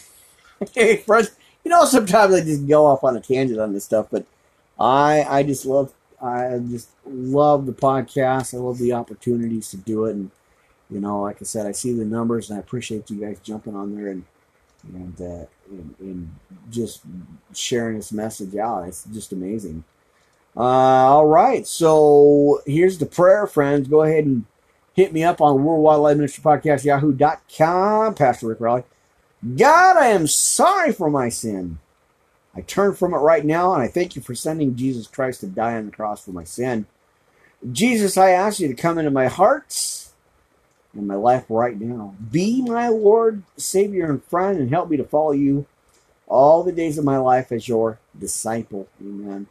[0.74, 1.32] hey, friends,
[1.64, 4.26] you know, sometimes I just go off on a tangent on this stuff, but
[4.80, 8.54] I I just love I just love the podcast.
[8.54, 10.32] I love the opportunities to do it, and
[10.90, 13.76] you know, like I said, I see the numbers, and I appreciate you guys jumping
[13.76, 14.24] on there and
[14.84, 16.36] and uh, and, and
[16.70, 17.02] just
[17.54, 18.88] sharing this message out.
[18.88, 19.84] It's just amazing.
[20.56, 23.88] Uh, all right, so here's the prayer, friends.
[23.88, 24.46] Go ahead and
[24.94, 28.84] hit me up on Worldwide Life Ministry Podcast, yahoo.com, Pastor Rick Raleigh.
[29.56, 31.78] God, I am sorry for my sin.
[32.56, 35.48] I turn from it right now, and I thank you for sending Jesus Christ to
[35.48, 36.88] die on the cross for my sin.
[37.72, 40.07] Jesus, I ask you to come into my heart
[40.94, 42.16] and my life right now.
[42.32, 45.66] Be my Lord, Savior, and friend, and help me to follow you
[46.28, 48.88] all the days of my life as your disciple.
[49.02, 49.48] Amen.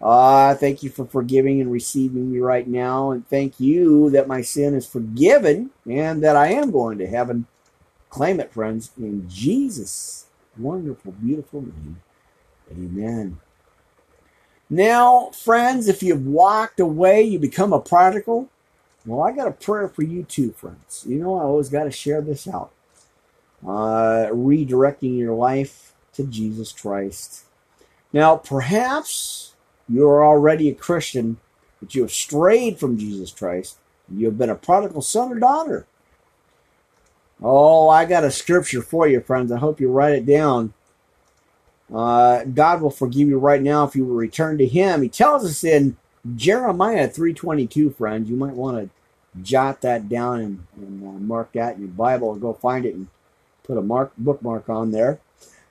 [0.00, 4.28] Ah, uh, thank you for forgiving and receiving me right now, and thank you that
[4.28, 7.46] my sin is forgiven and that I am going to heaven.
[8.08, 12.00] Claim it, friends, in Jesus' wonderful, beautiful name.
[12.70, 13.40] Amen.
[14.70, 18.48] Now, friends, if you've walked away, you become a prodigal.
[19.08, 21.06] Well, I got a prayer for you too, friends.
[21.08, 22.70] You know, I always got to share this out.
[23.66, 27.44] Uh, redirecting your life to Jesus Christ.
[28.12, 29.54] Now, perhaps
[29.88, 31.38] you're already a Christian,
[31.80, 33.78] but you have strayed from Jesus Christ.
[34.14, 35.86] You have been a prodigal son or daughter.
[37.42, 39.50] Oh, I got a scripture for you, friends.
[39.50, 40.74] I hope you write it down.
[41.92, 45.00] Uh, God will forgive you right now if you will return to Him.
[45.00, 45.96] He tells us in
[46.36, 48.28] Jeremiah 3.22, friends.
[48.28, 48.97] You might want to
[49.42, 52.94] jot that down and, and uh, mark that in your Bible or go find it
[52.94, 53.08] and
[53.62, 55.20] put a mark bookmark on there.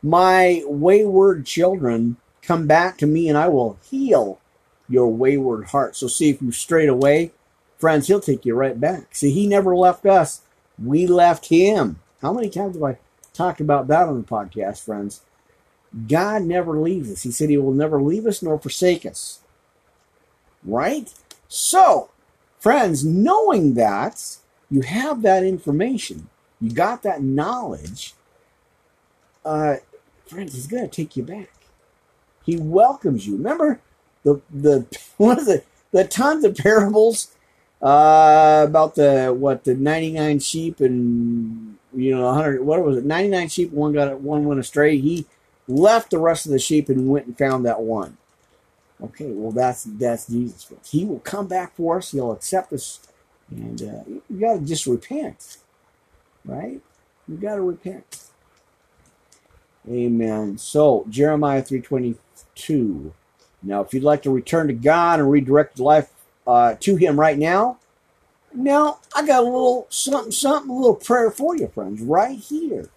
[0.01, 4.39] My wayward children, come back to me and I will heal
[4.87, 5.95] your wayward heart.
[5.95, 7.31] So see if you strayed away,
[7.77, 9.15] friends, he'll take you right back.
[9.15, 10.41] See, he never left us.
[10.81, 11.99] We left him.
[12.21, 12.97] How many times have I
[13.33, 15.21] talked about that on the podcast, friends?
[16.07, 17.23] God never leaves us.
[17.23, 19.39] He said he will never leave us nor forsake us.
[20.63, 21.13] Right?
[21.47, 22.09] So,
[22.67, 26.27] friends, knowing that, you have that information,
[26.59, 28.13] you got that knowledge,
[29.45, 29.77] uh,
[30.25, 31.49] friends, he's going to take you back.
[32.45, 33.37] He welcomes you.
[33.37, 33.79] Remember
[34.23, 37.29] the the one of the the tons of parables
[37.81, 43.05] uh, about the what the ninety nine sheep and you know hundred what was it
[43.05, 44.97] ninety nine sheep one got one went astray.
[44.97, 45.25] He
[45.69, 48.17] left the rest of the sheep and went and found that one.
[49.03, 50.71] Okay, well that's that's Jesus.
[50.89, 52.11] He will come back for us.
[52.11, 52.99] He'll accept us,
[53.51, 55.57] and uh, you got to just repent,
[56.45, 56.81] right?
[57.27, 58.25] You got to repent.
[59.89, 60.57] Amen.
[60.57, 62.15] So Jeremiah three twenty
[62.55, 63.13] two.
[63.63, 66.11] Now, if you'd like to return to God and redirect life
[66.45, 67.79] uh, to Him right now,
[68.53, 72.89] now I got a little something, something, a little prayer for you, friends, right here.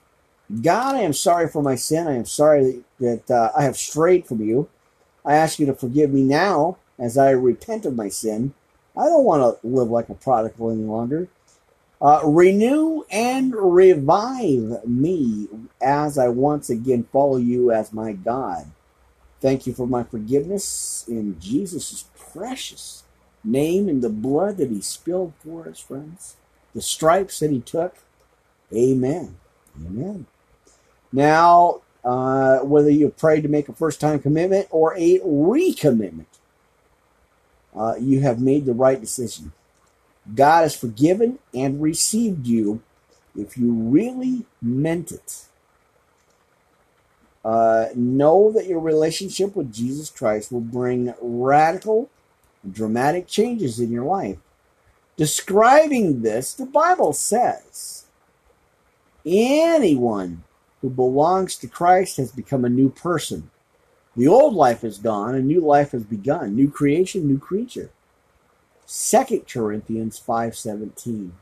[0.62, 2.08] God, I am sorry for my sin.
[2.08, 4.68] I am sorry that, uh, I have strayed from you.
[5.24, 8.54] I ask you to forgive me now as I repent of my sin.
[8.96, 11.28] I don't want to live like a prodigal any longer.
[12.02, 15.48] Uh, renew and revive me
[15.82, 18.66] as I once again follow you as my God.
[19.40, 23.04] Thank you for my forgiveness in Jesus' precious
[23.44, 26.36] name and the blood that he spilled for us, friends.
[26.74, 27.96] The stripes that he took.
[28.72, 29.36] Amen.
[29.76, 30.26] Amen.
[31.12, 36.26] Now, uh, whether you prayed to make a first time commitment or a recommitment,
[37.76, 39.52] uh, you have made the right decision.
[40.34, 42.82] God has forgiven and received you
[43.36, 45.44] if you really meant it.
[47.44, 52.10] Uh, know that your relationship with Jesus Christ will bring radical,
[52.70, 54.36] dramatic changes in your life.
[55.16, 58.04] Describing this, the Bible says
[59.24, 60.44] anyone
[60.80, 63.50] who belongs to Christ has become a new person.
[64.16, 66.56] The old life is gone, a new life has begun.
[66.56, 67.90] New creation, new creature.
[68.86, 71.32] 2 Corinthians 5:17.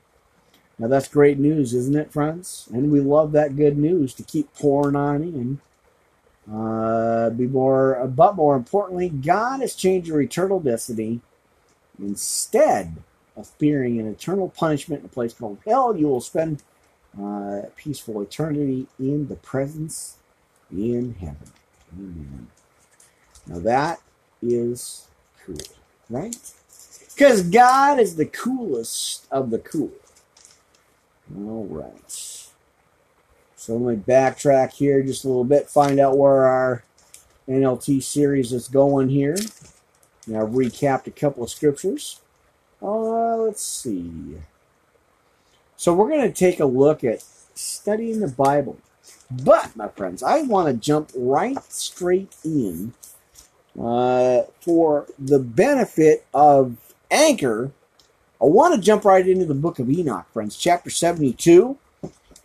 [0.79, 2.68] Now that's great news, isn't it, friends?
[2.72, 5.61] And we love that good news to keep pouring on in.
[6.53, 11.20] Uh, be more, but more importantly, God has changed your eternal destiny.
[11.99, 12.97] Instead
[13.36, 16.62] of fearing an eternal punishment in a place called hell, you will spend
[17.21, 20.17] uh, peaceful eternity in the presence
[20.71, 21.53] in heaven.
[21.93, 22.49] Amen.
[23.47, 24.01] Now that
[24.43, 25.09] is
[25.45, 25.57] cool,
[26.11, 26.37] right?
[27.15, 29.93] Because God is the coolest of the cool.
[31.37, 32.47] All right.
[33.57, 36.85] So let me backtrack here just a little bit, find out where our
[37.49, 39.37] NLT series is going here.
[40.27, 42.21] Now recapped a couple of scriptures.
[42.81, 44.37] Uh, let's see.
[45.79, 47.22] So we're going to take a look at
[47.55, 48.79] studying the Bible.
[49.31, 52.95] But, my friends, I want to jump right straight in
[53.81, 56.76] uh, for the benefit of
[57.12, 57.70] Anchor,
[58.43, 61.79] I want to jump right into the book of Enoch, friends, chapter 72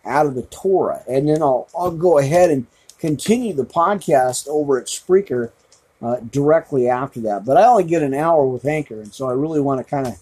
[0.05, 1.01] out of the Torah.
[1.09, 2.67] And then I'll, I'll go ahead and
[2.99, 5.51] continue the podcast over at Spreaker
[6.03, 7.45] uh, directly after that.
[7.45, 10.05] But I only get an hour with Anchor, and so I really want to kind
[10.05, 10.19] of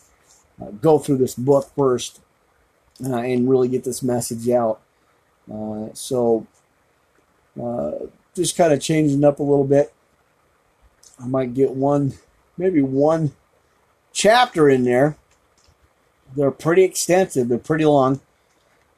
[0.61, 2.21] uh, go through this book first
[3.05, 4.81] uh, and really get this message out.
[5.51, 6.45] Uh, so
[7.61, 7.91] uh,
[8.35, 9.93] just kind of changing up a little bit.
[11.21, 12.13] I might get one,
[12.57, 13.33] maybe one
[14.13, 15.17] chapter in there.
[16.35, 17.49] They're pretty extensive.
[17.49, 18.21] They're pretty long.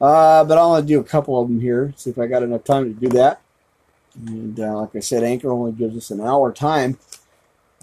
[0.00, 1.92] Uh, but I'll only do a couple of them here.
[1.96, 3.40] See if I got enough time to do that.
[4.14, 6.98] And uh, like I said, Anchor only gives us an hour time.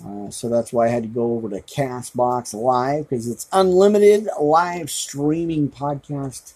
[0.06, 4.28] Uh, so that's why I had to go over to Castbox Live because it's unlimited
[4.40, 6.54] live streaming podcast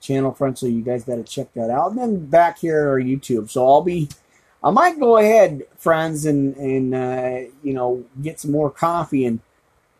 [0.00, 0.60] channel, friends.
[0.60, 1.90] So you guys got to check that out.
[1.90, 3.50] And then back here on YouTube.
[3.50, 4.08] So I'll be,
[4.62, 9.40] I might go ahead, friends, and and uh, you know get some more coffee and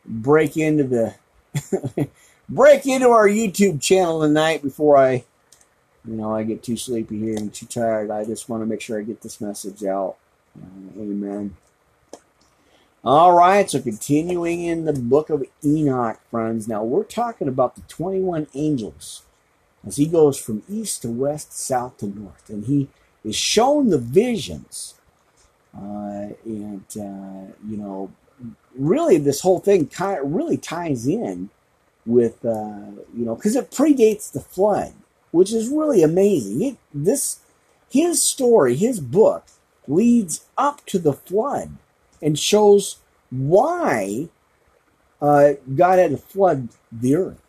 [0.05, 1.15] break into the
[2.49, 5.25] break into our YouTube channel tonight before I,
[6.07, 8.11] you know, I get too sleepy here and too tired.
[8.11, 10.17] I just want to make sure I get this message out.
[10.61, 11.57] Uh, amen.
[13.05, 16.67] All right, so continuing in the book of Enoch, friends.
[16.67, 19.23] Now we're talking about the 21 angels
[19.87, 22.89] as he goes from east to west, south to north, and he
[23.23, 24.95] is shown the visions.
[25.73, 28.11] Uh, and, uh, you know,
[28.75, 31.51] really this whole thing kind of really ties in
[32.05, 34.93] with, uh, you know, because it predates the flood,
[35.31, 36.63] which is really amazing.
[36.63, 37.39] It, this,
[37.89, 39.45] his story, his book
[39.87, 41.79] leads up to the flood
[42.23, 42.99] and shows
[43.31, 44.29] why
[45.21, 47.43] uh, God had to flood the earth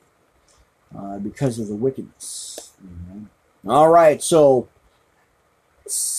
[0.98, 2.72] uh, because of the wickedness.
[2.84, 3.70] Mm-hmm.
[3.70, 4.68] All right, so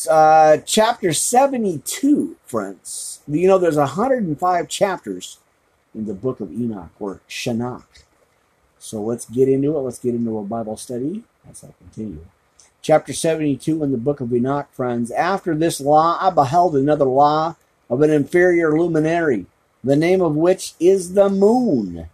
[0.09, 3.21] uh, chapter 72, friends.
[3.29, 5.39] You know, there's 105 chapters
[5.95, 8.05] in the book of Enoch or Shinnach.
[8.79, 9.81] So let's get into it.
[9.81, 12.25] Let's get into a Bible study as I continue.
[12.83, 15.11] Chapter 72 in the book of Enoch, friends.
[15.11, 17.57] After this law, I beheld another law
[17.91, 19.47] of an inferior luminary,
[19.83, 22.09] the name of which is the moon,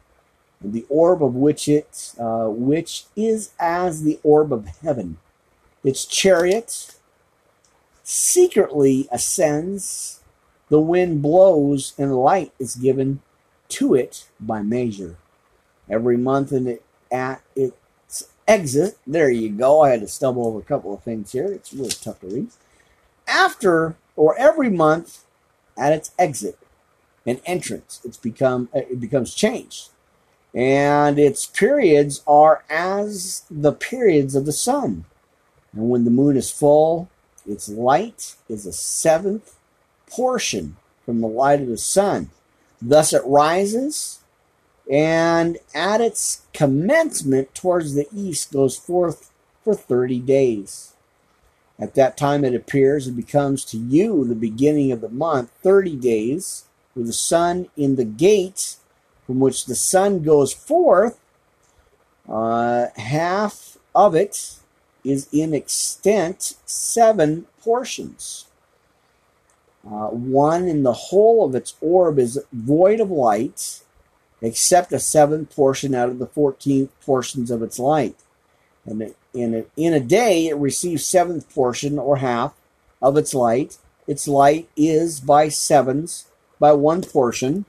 [0.62, 5.18] and the orb of which it, uh, which is as the orb of heaven.
[5.84, 6.96] Its chariot
[8.02, 10.20] secretly ascends,
[10.68, 13.20] the wind blows, and light is given
[13.68, 15.16] to it by measure.
[15.88, 19.82] Every month and it, at its exit, there you go.
[19.82, 21.46] I had to stumble over a couple of things here.
[21.46, 22.48] It's really tough to read.
[23.28, 25.25] After or every month
[25.76, 26.58] at its exit
[27.26, 29.90] and entrance, it's become uh, it becomes changed.
[30.54, 35.04] And its periods are as the periods of the sun.
[35.72, 37.10] And when the moon is full,
[37.46, 39.56] its light is a seventh
[40.08, 42.30] portion from the light of the sun.
[42.80, 44.20] Thus it rises,
[44.90, 49.30] and at its commencement towards the east goes forth
[49.62, 50.92] for 30 days.
[51.78, 55.96] At that time it appears and becomes to you the beginning of the month, 30
[55.96, 56.64] days,
[56.94, 58.76] with the sun in the gate
[59.26, 61.20] from which the sun goes forth.
[62.28, 64.56] Uh, half of it
[65.04, 68.46] is in extent seven portions.
[69.86, 73.82] Uh, one in the whole of its orb is void of light,
[74.40, 78.16] except a seventh portion out of the 14 portions of its light.
[78.84, 82.54] And in a, in a day, it receives seventh portion or half
[83.02, 83.78] of its light.
[84.06, 86.26] Its light is by sevens,
[86.58, 87.64] by one portion.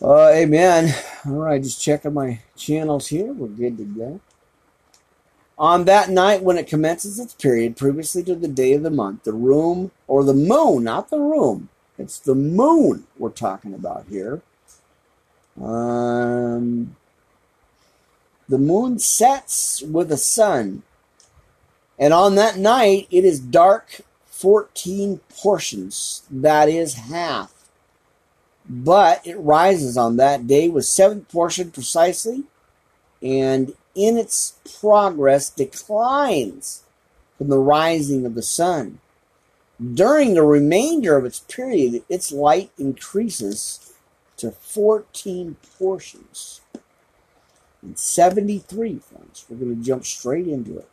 [0.00, 0.94] Uh, amen.
[1.26, 3.32] All right, just checking my channels here.
[3.32, 4.20] We're good to go.
[5.58, 9.24] On that night when it commences its period, previously to the day of the month,
[9.24, 11.68] the room, or the moon, not the room,
[11.98, 14.40] it's the moon we're talking about here.
[15.60, 16.94] Um,
[18.48, 20.82] the moon sets with the sun,
[21.98, 27.52] and on that night it is dark 14 portions, that is half.
[28.68, 32.44] But it rises on that day with seventh portion precisely,
[33.22, 36.84] and in its progress declines
[37.36, 39.00] from the rising of the sun.
[39.94, 43.92] During the remainder of its period, its light increases
[44.36, 46.57] to 14 portions.
[47.82, 49.46] And 73, friends.
[49.48, 50.88] We're going to jump straight into it.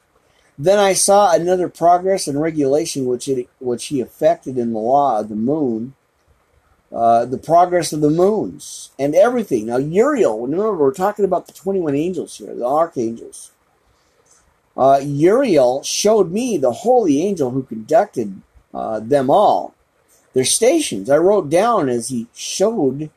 [0.57, 5.19] Then I saw another progress and regulation which, it, which he effected in the law
[5.19, 5.95] of the moon
[6.95, 9.65] uh, the progress of the moons and everything.
[9.65, 13.51] Now, Uriel, remember, we're talking about the 21 angels here, the archangels.
[14.77, 18.41] Uh, Uriel showed me the holy angel who conducted
[18.73, 19.73] uh, them all.
[20.33, 23.09] Their stations, I wrote down as he showed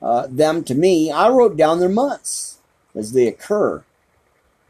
[0.00, 1.12] uh, them to me.
[1.12, 2.51] I wrote down their months
[2.94, 3.84] as they occur.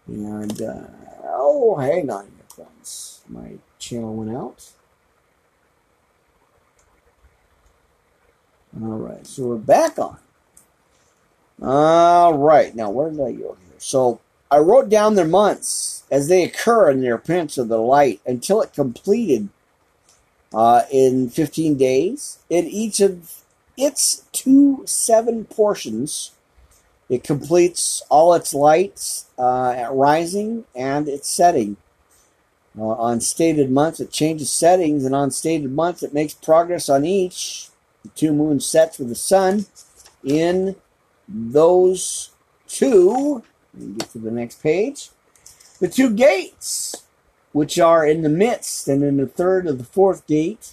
[0.07, 0.87] And, uh,
[1.25, 3.23] oh, hang on friends.
[3.29, 4.70] My channel went out.
[8.81, 10.18] All right, so we're back on.
[11.61, 13.79] All right, now where did I go here?
[13.79, 14.20] So
[14.51, 18.62] I wrote down their months as they occur in their appearance of the light until
[18.62, 19.49] it completed
[20.55, 22.39] uh, in 15 days.
[22.49, 23.43] In each of
[23.77, 26.33] its two seven portions,
[27.12, 31.76] it completes all its lights uh, at rising and its setting.
[32.74, 37.04] Uh, on stated months, it changes settings, and on stated months, it makes progress on
[37.04, 37.68] each.
[38.02, 39.66] The two moon sets with the sun
[40.24, 40.74] in
[41.28, 42.30] those
[42.66, 43.42] two.
[43.74, 45.10] Let me get to the next page.
[45.80, 47.04] The two gates,
[47.52, 50.72] which are in the midst, and in the third of the fourth gate,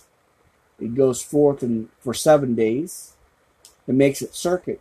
[0.79, 3.11] it goes forth and for seven days.
[3.89, 4.79] It makes its circuit.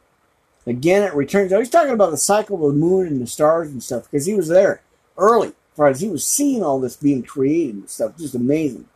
[0.69, 1.53] Again, it returns.
[1.53, 4.27] I was talking about the cycle of the moon and the stars and stuff because
[4.27, 4.83] he was there
[5.17, 5.53] early.
[5.75, 8.19] Friday, he was seeing all this being created and stuff.
[8.19, 8.87] Just amazing.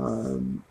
[0.00, 0.64] Um,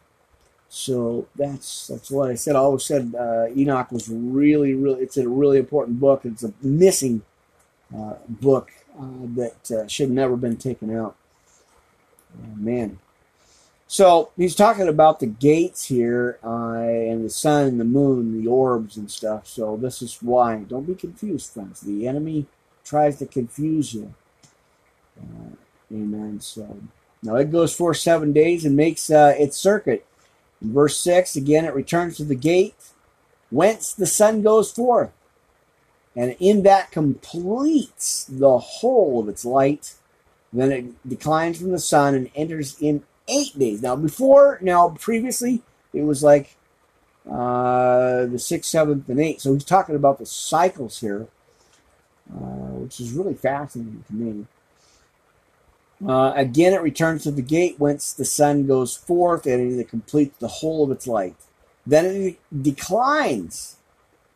[0.70, 2.56] so that's that's what I said.
[2.56, 5.04] I always said uh, Enoch was really, really.
[5.04, 6.26] It's a really important book.
[6.26, 7.22] It's a missing
[7.96, 11.16] uh, book uh, that uh, should never been taken out.
[12.36, 12.98] Oh, man.
[13.94, 18.48] So he's talking about the gates here uh, and the sun and the moon, the
[18.48, 19.46] orbs and stuff.
[19.46, 20.64] So this is why.
[20.68, 21.82] Don't be confused, friends.
[21.82, 22.48] The enemy
[22.84, 24.16] tries to confuse you.
[25.16, 25.56] Uh,
[25.92, 26.42] amen.
[26.42, 26.76] So
[27.22, 30.08] now it goes for seven days and makes uh, its circuit.
[30.60, 32.94] In verse 6, again, it returns to the gate
[33.52, 35.12] whence the sun goes forth.
[36.16, 39.94] And in that completes the whole of its light.
[40.52, 43.82] Then it declines from the sun and enters in eight days.
[43.82, 45.62] Now, before, now, previously,
[45.94, 46.56] it was like
[47.30, 49.42] uh, the sixth, seventh, and eighth.
[49.42, 51.28] So he's talking about the cycles here,
[52.34, 54.46] uh, which is really fascinating to me.
[56.06, 60.38] Uh, again, it returns to the gate whence the sun goes forth, and it completes
[60.40, 61.36] the whole of its light.
[61.86, 63.78] Then it declines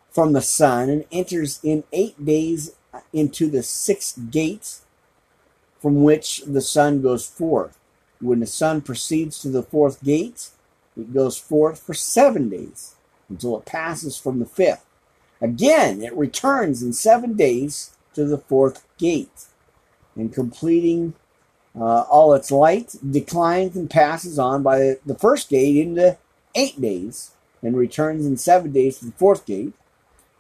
[0.10, 2.74] from the sun and enters in eight days
[3.14, 4.78] into the sixth gate
[5.80, 7.78] from which the sun goes forth.
[8.20, 10.50] When the sun proceeds to the fourth gate,
[10.98, 12.96] it goes forth for seven days
[13.30, 14.86] until it passes from the fifth.
[15.40, 19.46] Again, it returns in seven days to the fourth gate,
[20.16, 21.14] and completing
[21.80, 26.18] uh, all its light, declines and passes on by the first gate into
[26.56, 29.74] eight days, and returns in seven days to the fourth gate,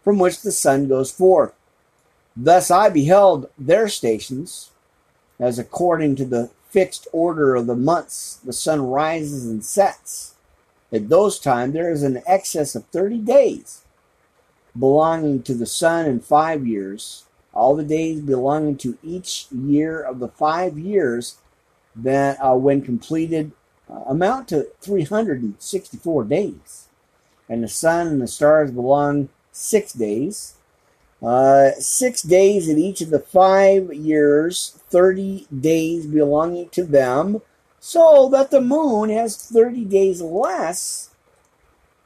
[0.03, 1.53] from which the sun goes forth.
[2.35, 4.71] Thus I beheld their stations,
[5.39, 10.35] as according to the fixed order of the months the sun rises and sets.
[10.91, 13.83] At those times there is an excess of thirty days
[14.77, 20.19] belonging to the sun in five years, all the days belonging to each year of
[20.19, 21.37] the five years
[21.95, 23.51] that, uh, when completed,
[23.89, 26.87] uh, amount to 364 days.
[27.49, 30.55] And the sun and the stars belong six days.
[31.23, 37.41] Uh, six days in each of the five years, 30 days belonging to them,
[37.79, 41.11] so that the moon has 30 days less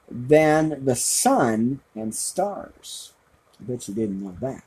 [0.09, 3.13] than the sun and stars.
[3.59, 4.63] I bet you didn't know that.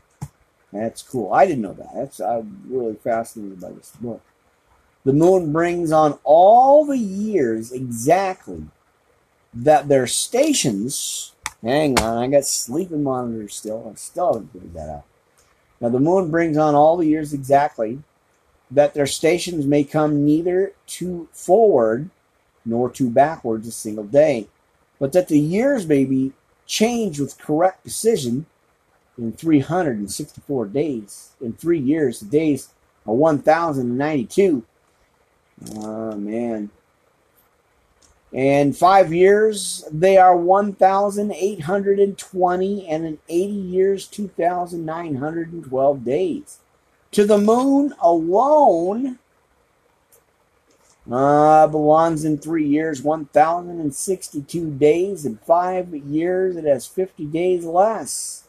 [0.72, 1.32] That's cool.
[1.32, 1.94] I didn't know that.
[1.94, 4.22] That's I'm really fascinated by this book.
[5.04, 8.64] The moon brings on all the years exactly
[9.52, 11.32] that their stations.
[11.62, 13.90] Hang on, I got sleeping monitors still.
[13.90, 15.04] I still haven't figured that out.
[15.84, 17.98] Now the moon brings on all the years exactly
[18.70, 22.08] that their stations may come neither too forward
[22.64, 24.48] nor too backwards a single day,
[24.98, 26.32] but that the years may be
[26.64, 28.46] changed with correct precision
[29.18, 31.32] in 364 days.
[31.38, 32.68] In three years, the days
[33.06, 34.64] are 1,092.
[35.76, 36.70] Oh, man.
[38.34, 46.58] And five years, they are 1,820, and in 80 years, 2,912 days.
[47.12, 49.20] To the moon alone
[51.08, 55.24] uh, belongs in three years, 1,062 days.
[55.24, 58.48] In five years, it has 50 days less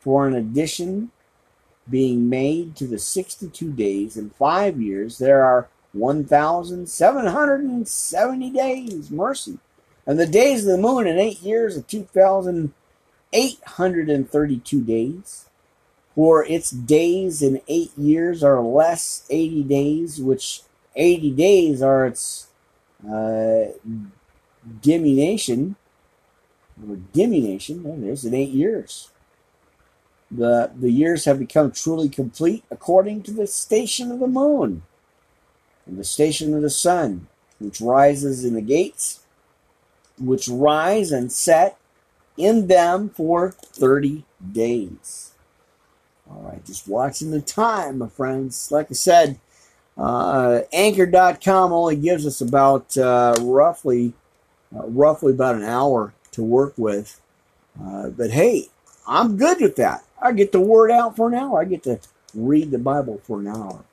[0.00, 1.12] for an addition
[1.88, 9.10] being made to the 62 days in five years, there are 1,770 days.
[9.10, 9.58] Mercy.
[10.06, 15.44] And the days of the moon in eight years are 2,832 days.
[16.14, 20.62] For its days in eight years are less 80 days, which
[20.96, 22.48] 80 days are its
[23.08, 23.66] uh,
[24.80, 25.76] diminution
[26.88, 27.82] or diminution.
[27.82, 29.10] There it is in eight years.
[30.30, 34.82] The the years have become truly complete according to the station of the moon
[35.88, 37.26] and the station of the sun,
[37.58, 39.20] which rises in the gates,
[40.18, 41.78] which rise and set
[42.36, 45.32] in them for thirty days.
[46.30, 48.70] All right, just watching the time, my friends.
[48.70, 49.40] Like I said,
[49.96, 54.12] uh, Anchor.com only gives us about uh, roughly,
[54.76, 57.20] uh, roughly about an hour to work with.
[57.82, 58.66] Uh, but hey,
[59.06, 60.04] I'm good with that.
[60.20, 61.60] I get the word out for an hour.
[61.60, 61.98] I get to
[62.34, 63.84] read the Bible for an hour.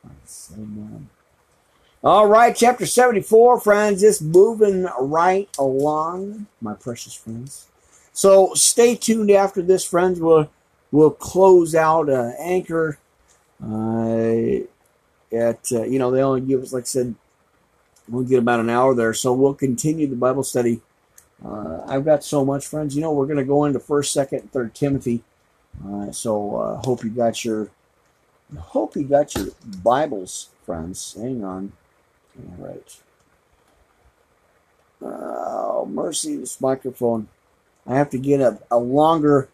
[2.05, 7.65] All right, chapter 74, friends, just moving right along, my precious friends.
[8.13, 10.19] So stay tuned after this, friends.
[10.19, 10.51] We'll,
[10.91, 12.99] we'll close out uh, Anchor
[13.59, 14.67] uh,
[15.35, 17.15] at, uh, you know, they only give us, like I said,
[18.07, 19.15] we'll get about an hour there.
[19.15, 20.81] So we'll continue the Bible study.
[21.43, 22.95] Uh, I've got so much, friends.
[22.95, 25.23] You know, we're going to go into 1st, 2nd, 3rd Timothy.
[25.83, 27.71] Uh, so uh, hope you got your
[28.59, 29.47] hope you got your
[29.83, 31.15] Bibles, friends.
[31.19, 31.73] Hang on.
[32.39, 32.97] All right.
[35.01, 37.27] Oh, mercy, this microphone.
[37.85, 39.49] I have to get a, a longer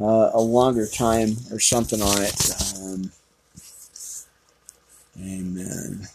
[0.00, 2.50] uh, a longer time or something on it.
[2.80, 3.12] Um,
[5.20, 6.08] amen.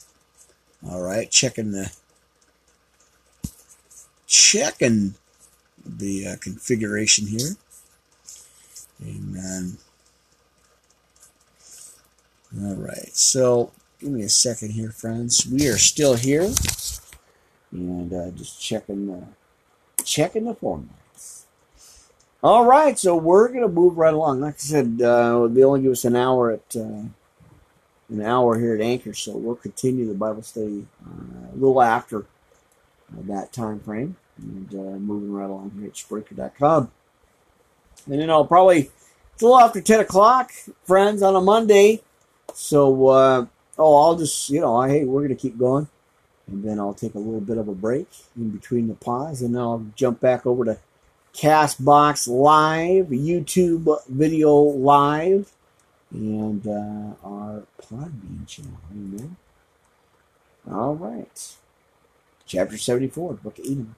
[0.89, 1.91] All right, checking the
[4.25, 5.15] checking
[5.85, 7.55] the uh, configuration here.
[9.01, 9.77] Amen.
[12.61, 13.71] All right, so
[14.03, 15.47] give me a second here, friends.
[15.47, 16.51] We are still here,
[17.71, 19.23] and uh, just checking the
[20.03, 21.43] checking the formats.
[22.43, 24.41] All right, so we're gonna move right along.
[24.41, 27.03] Like I said, uh, they only give us an hour at uh,
[28.09, 32.25] an hour here at Anchor, so we'll continue the Bible study uh, a little after
[33.09, 36.91] that time frame, and uh, moving right along here at Spreaker.com.
[38.05, 38.91] And then I'll probably
[39.33, 40.51] it's a little after ten o'clock,
[40.83, 42.01] friends, on a Monday.
[42.53, 43.45] So uh,
[43.77, 45.87] oh, I'll just you know, I hey, we're gonna keep going,
[46.47, 49.55] and then I'll take a little bit of a break in between the pause, and
[49.55, 50.79] then I'll jump back over to
[51.33, 55.51] Castbox Live, YouTube video live,
[56.11, 58.79] and uh, our Podbean channel.
[58.91, 59.35] Amen.
[60.71, 61.55] All right.
[62.45, 63.95] Chapter 74, Book of.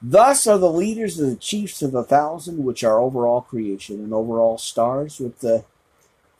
[0.00, 3.96] Thus are the leaders of the chiefs of the thousand, which are over all creation,
[3.96, 5.64] and over all stars, with the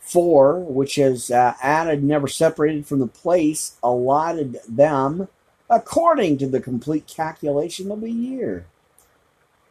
[0.01, 5.29] four, which is uh, added, never separated from the place, allotted them
[5.71, 8.67] according to the complete calculation of the year.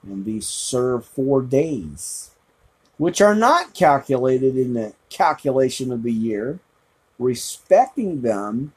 [0.03, 2.31] And these serve four days,
[2.97, 6.59] which are not calculated in the calculation of the year,
[7.17, 8.73] respecting them,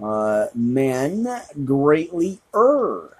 [0.00, 3.17] uh, men greatly err.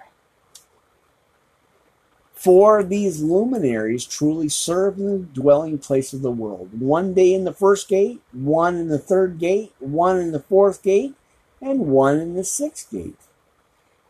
[2.39, 6.79] For these luminaries truly serve in the dwelling place of the world.
[6.79, 10.81] One day in the first gate, one in the third gate, one in the fourth
[10.81, 11.15] gate,
[11.61, 13.19] and one in the sixth gate.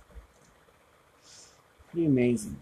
[1.91, 2.57] Pretty amazing.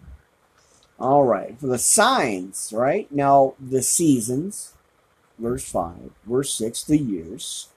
[1.00, 3.12] All right, for the signs, right?
[3.12, 4.74] Now, the seasons,
[5.40, 7.70] verse 5, verse 6, the years,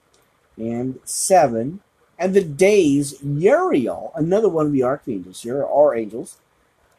[0.58, 1.80] and 7,
[2.18, 6.36] and the days, Uriel, another one of the archangels here, or angels,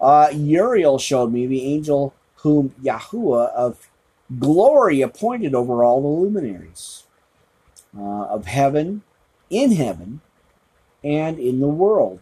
[0.02, 2.14] uh, Uriel showed me the angel
[2.46, 3.90] whom Yahuwah of
[4.38, 7.06] glory appointed over all the luminaries
[7.98, 9.02] uh, of heaven,
[9.50, 10.22] in heaven,
[11.04, 12.20] and in the world,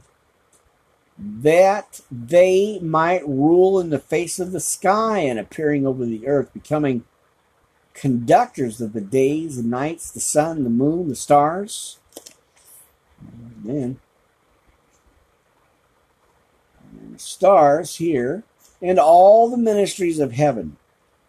[1.18, 6.54] that they might rule in the face of the sky and appearing over the earth,
[6.54, 7.04] becoming
[7.94, 12.00] conductors of the days, the nights, the sun, the moon, the stars.
[13.66, 14.00] Amen.
[16.98, 18.46] And stars here
[18.84, 20.76] and all the ministries of heaven,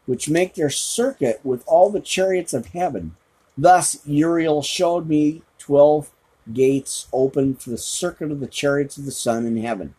[0.07, 3.17] which make their circuit with all the chariots of heaven.
[3.57, 6.11] Thus Uriel showed me twelve
[6.53, 9.95] gates open for the circuit of the chariots of the sun in heaven,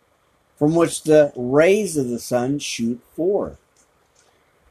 [0.58, 3.58] from which the rays of the sun shoot forth.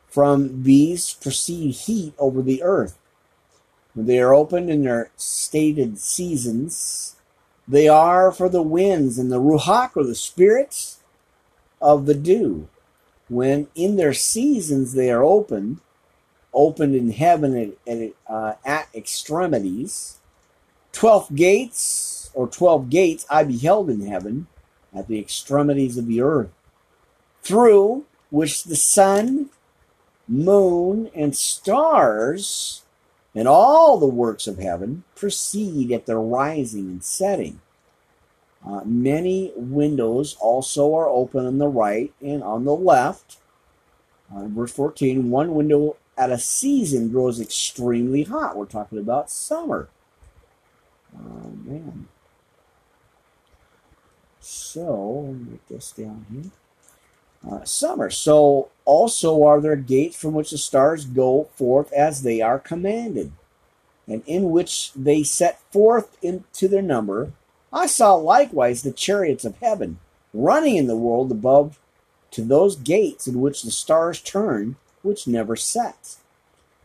[0.07, 2.97] From these proceed heat over the earth.
[3.93, 7.15] When they are opened in their stated seasons,
[7.67, 10.99] they are for the winds and the ruach or the spirits
[11.81, 12.69] of the dew,
[13.29, 15.79] when in their seasons they are opened,
[16.53, 20.17] opened in heaven at, at, uh, at extremities.
[20.93, 24.47] 12 gates, or twelve gates, I beheld in heaven
[24.93, 26.51] at the extremities of the earth,
[27.41, 29.49] through which the sun,
[30.27, 32.83] moon, and stars
[33.33, 37.59] and all the works of heaven proceed at their rising and setting.
[38.65, 43.37] Uh, many windows also are open on the right and on the left.
[44.35, 48.55] Uh, verse 14 one window at a season grows extremely hot.
[48.55, 49.89] We're talking about summer.
[51.15, 52.07] Oh, man.
[54.39, 56.51] So, let me get this down here.
[57.51, 58.09] Uh, summer.
[58.09, 63.31] So, also are there gates from which the stars go forth as they are commanded,
[64.07, 67.31] and in which they set forth into their number.
[67.75, 69.99] I saw likewise the chariots of heaven
[70.33, 71.77] running in the world above
[72.31, 76.15] to those gates in which the stars turn, which never set.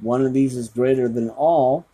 [0.01, 1.87] One of these is greater than all,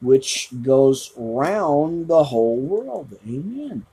[0.00, 3.16] which goes round the whole world.
[3.24, 3.86] Amen.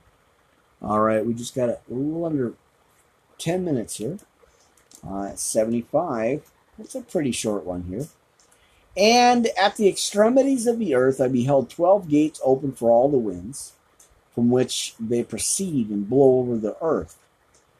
[0.82, 2.54] All right, we just got a little under
[3.38, 4.18] 10 minutes here.
[5.08, 6.50] Uh, 75.
[6.76, 8.08] That's a pretty short one here.
[8.96, 13.18] And at the extremities of the earth I beheld 12 gates open for all the
[13.18, 13.74] winds,
[14.38, 17.18] from which they proceed and blow over the earth.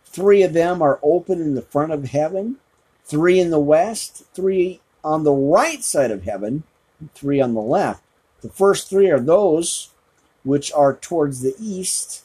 [0.05, 2.57] Three of them are open in the front of heaven,
[3.05, 6.65] three in the west, three on the right side of heaven,
[6.99, 8.03] and three on the left.
[8.41, 9.91] The first three are those
[10.43, 12.25] which are towards the east,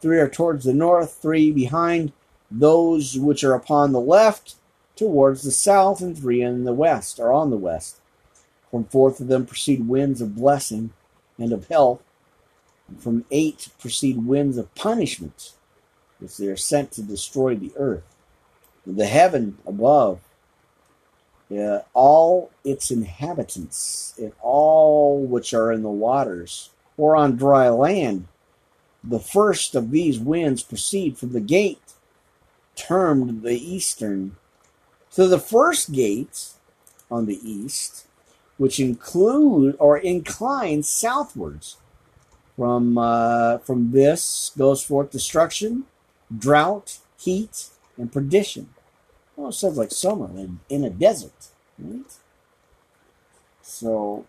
[0.00, 2.12] three are towards the north, three behind
[2.52, 4.54] those which are upon the left
[4.94, 7.96] towards the south, and three in the west are on the west.
[8.70, 10.92] From forth of them proceed winds of blessing
[11.36, 12.00] and of health,
[13.00, 15.52] from eight proceed winds of punishment,
[16.18, 18.04] which they are sent to destroy the earth.
[18.86, 20.20] The heaven above
[21.50, 28.26] uh, all its inhabitants, and all which are in the waters, or on dry land.
[29.04, 31.92] The first of these winds proceed from the gate
[32.74, 34.36] termed the eastern.
[35.12, 36.52] to the first gate
[37.10, 38.06] on the east,
[38.56, 41.76] which include or inclines southwards,
[42.56, 45.84] from uh, from this goes forth destruction,
[46.36, 48.70] drought, heat, and perdition.
[49.36, 51.48] Well, it sounds like summer in, in a desert,
[51.78, 52.04] right?
[53.62, 54.26] So,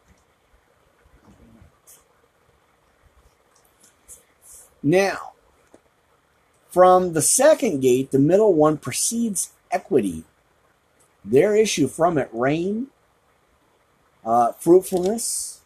[4.82, 5.34] now,
[6.70, 10.24] from the second gate, the middle one precedes equity.
[11.26, 12.88] There issue from it rain,
[14.26, 15.62] uh, fruitfulness,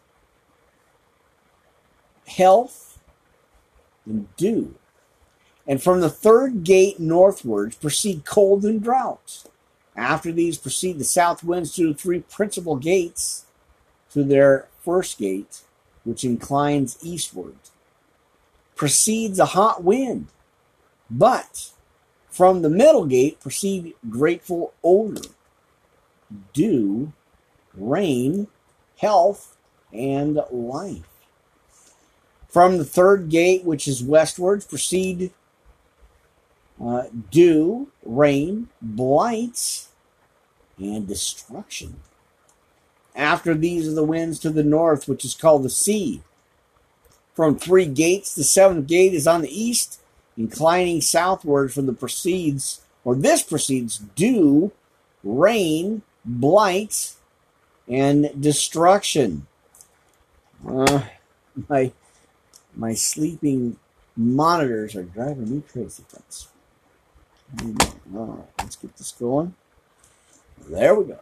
[2.28, 2.98] health,
[4.06, 4.74] and dew.
[5.66, 9.44] And from the third gate northwards proceed cold and drought.
[9.96, 13.44] After these proceed the south winds through three principal gates
[14.12, 15.60] to their first gate,
[16.04, 17.56] which inclines eastward.
[18.76, 20.28] Proceeds a hot wind,
[21.10, 21.72] but
[22.30, 25.28] from the middle gate proceed grateful odor,
[26.52, 27.12] dew,
[27.74, 28.46] rain,
[28.98, 29.56] health,
[29.92, 31.17] and life.
[32.48, 35.32] From the third gate, which is westwards, proceed
[36.82, 39.88] uh, dew, rain, blights,
[40.78, 42.00] and destruction.
[43.14, 46.22] After these are the winds to the north, which is called the sea.
[47.34, 50.00] From three gates, the seventh gate is on the east,
[50.36, 54.72] inclining southward from the proceeds, or this proceeds, dew,
[55.24, 57.16] rain, blights,
[57.88, 59.46] and destruction.
[60.66, 61.02] Uh,
[61.68, 61.92] my
[62.78, 63.76] my sleeping
[64.16, 66.48] monitors are driving me crazy, friends.
[68.14, 69.54] All right, let's get this going.
[70.68, 71.18] There we go.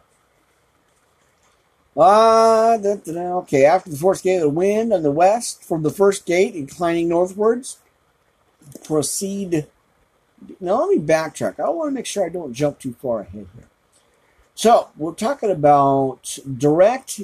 [1.98, 3.64] Ah, okay.
[3.64, 7.78] After the fourth gate the wind on the west, from the first gate, inclining northwards,
[8.84, 9.66] proceed.
[10.61, 11.59] Now let me backtrack.
[11.59, 13.68] I want to make sure I don't jump too far ahead here.
[14.54, 17.20] So we're talking about direct.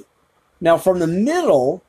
[0.61, 1.83] Now from the middle,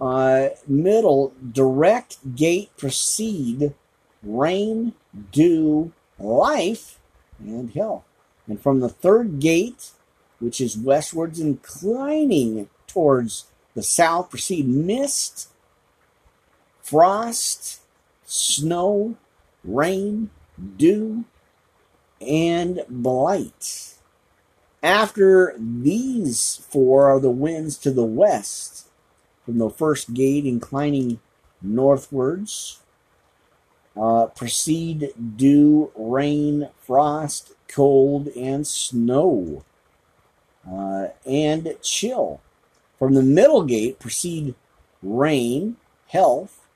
[0.00, 3.74] uh, middle direct gate proceed
[4.22, 4.92] rain,
[5.32, 6.98] dew, life,
[7.38, 8.04] and hell.
[8.46, 9.90] And from the third gate,
[10.38, 15.48] which is westwards inclining towards the south, proceed mist,
[16.82, 17.80] frost,
[18.24, 19.16] snow,
[19.62, 20.30] rain,
[20.76, 21.24] dew,
[22.20, 23.94] and blight.
[24.82, 28.88] After these four are the winds to the west,
[29.50, 31.18] from the first gate inclining
[31.60, 32.82] northwards,
[34.00, 39.64] uh, precede dew, rain, frost, cold, and snow,
[40.70, 42.40] uh, and chill.
[42.96, 44.54] From the middle gate proceed
[45.02, 45.76] rain,
[46.06, 46.68] health,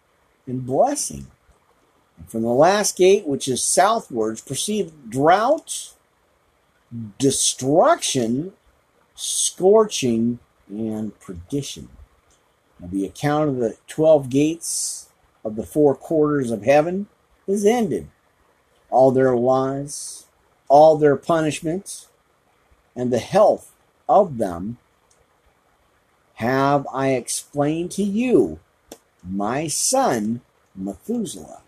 [0.45, 1.29] and blessing.
[2.19, 5.95] And from the last gate, which is southwards, proceed drought,
[7.19, 8.53] destruction,
[9.15, 11.89] scorching, and perdition.
[12.91, 15.09] The account of the twelve gates
[15.45, 17.07] of the four quarters of heaven
[17.47, 18.09] is ended.
[18.91, 20.27] All their lies,
[20.69, 22.09] all their punishments,
[22.95, 23.73] and the health
[24.09, 24.79] of them
[26.35, 28.61] have I explained to you,
[29.23, 30.41] my son
[30.75, 31.63] Methuselah.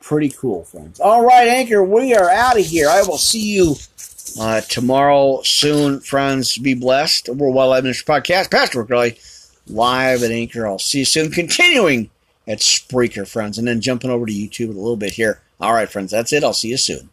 [0.00, 0.98] Pretty cool, friends.
[0.98, 2.88] All right, Anchor, we are out of here.
[2.88, 3.74] I will see you
[4.40, 6.56] uh, tomorrow soon, friends.
[6.56, 7.28] Be blessed.
[7.28, 8.88] Worldwide Live Ministry Podcast, Pastor Rick
[9.70, 10.66] live at Anchor.
[10.66, 11.30] I'll see you soon.
[11.30, 12.10] Continuing
[12.46, 15.40] at Spreaker, friends, and then jumping over to YouTube a little bit here.
[15.60, 16.42] All right, friends, that's it.
[16.42, 17.10] I'll see you soon.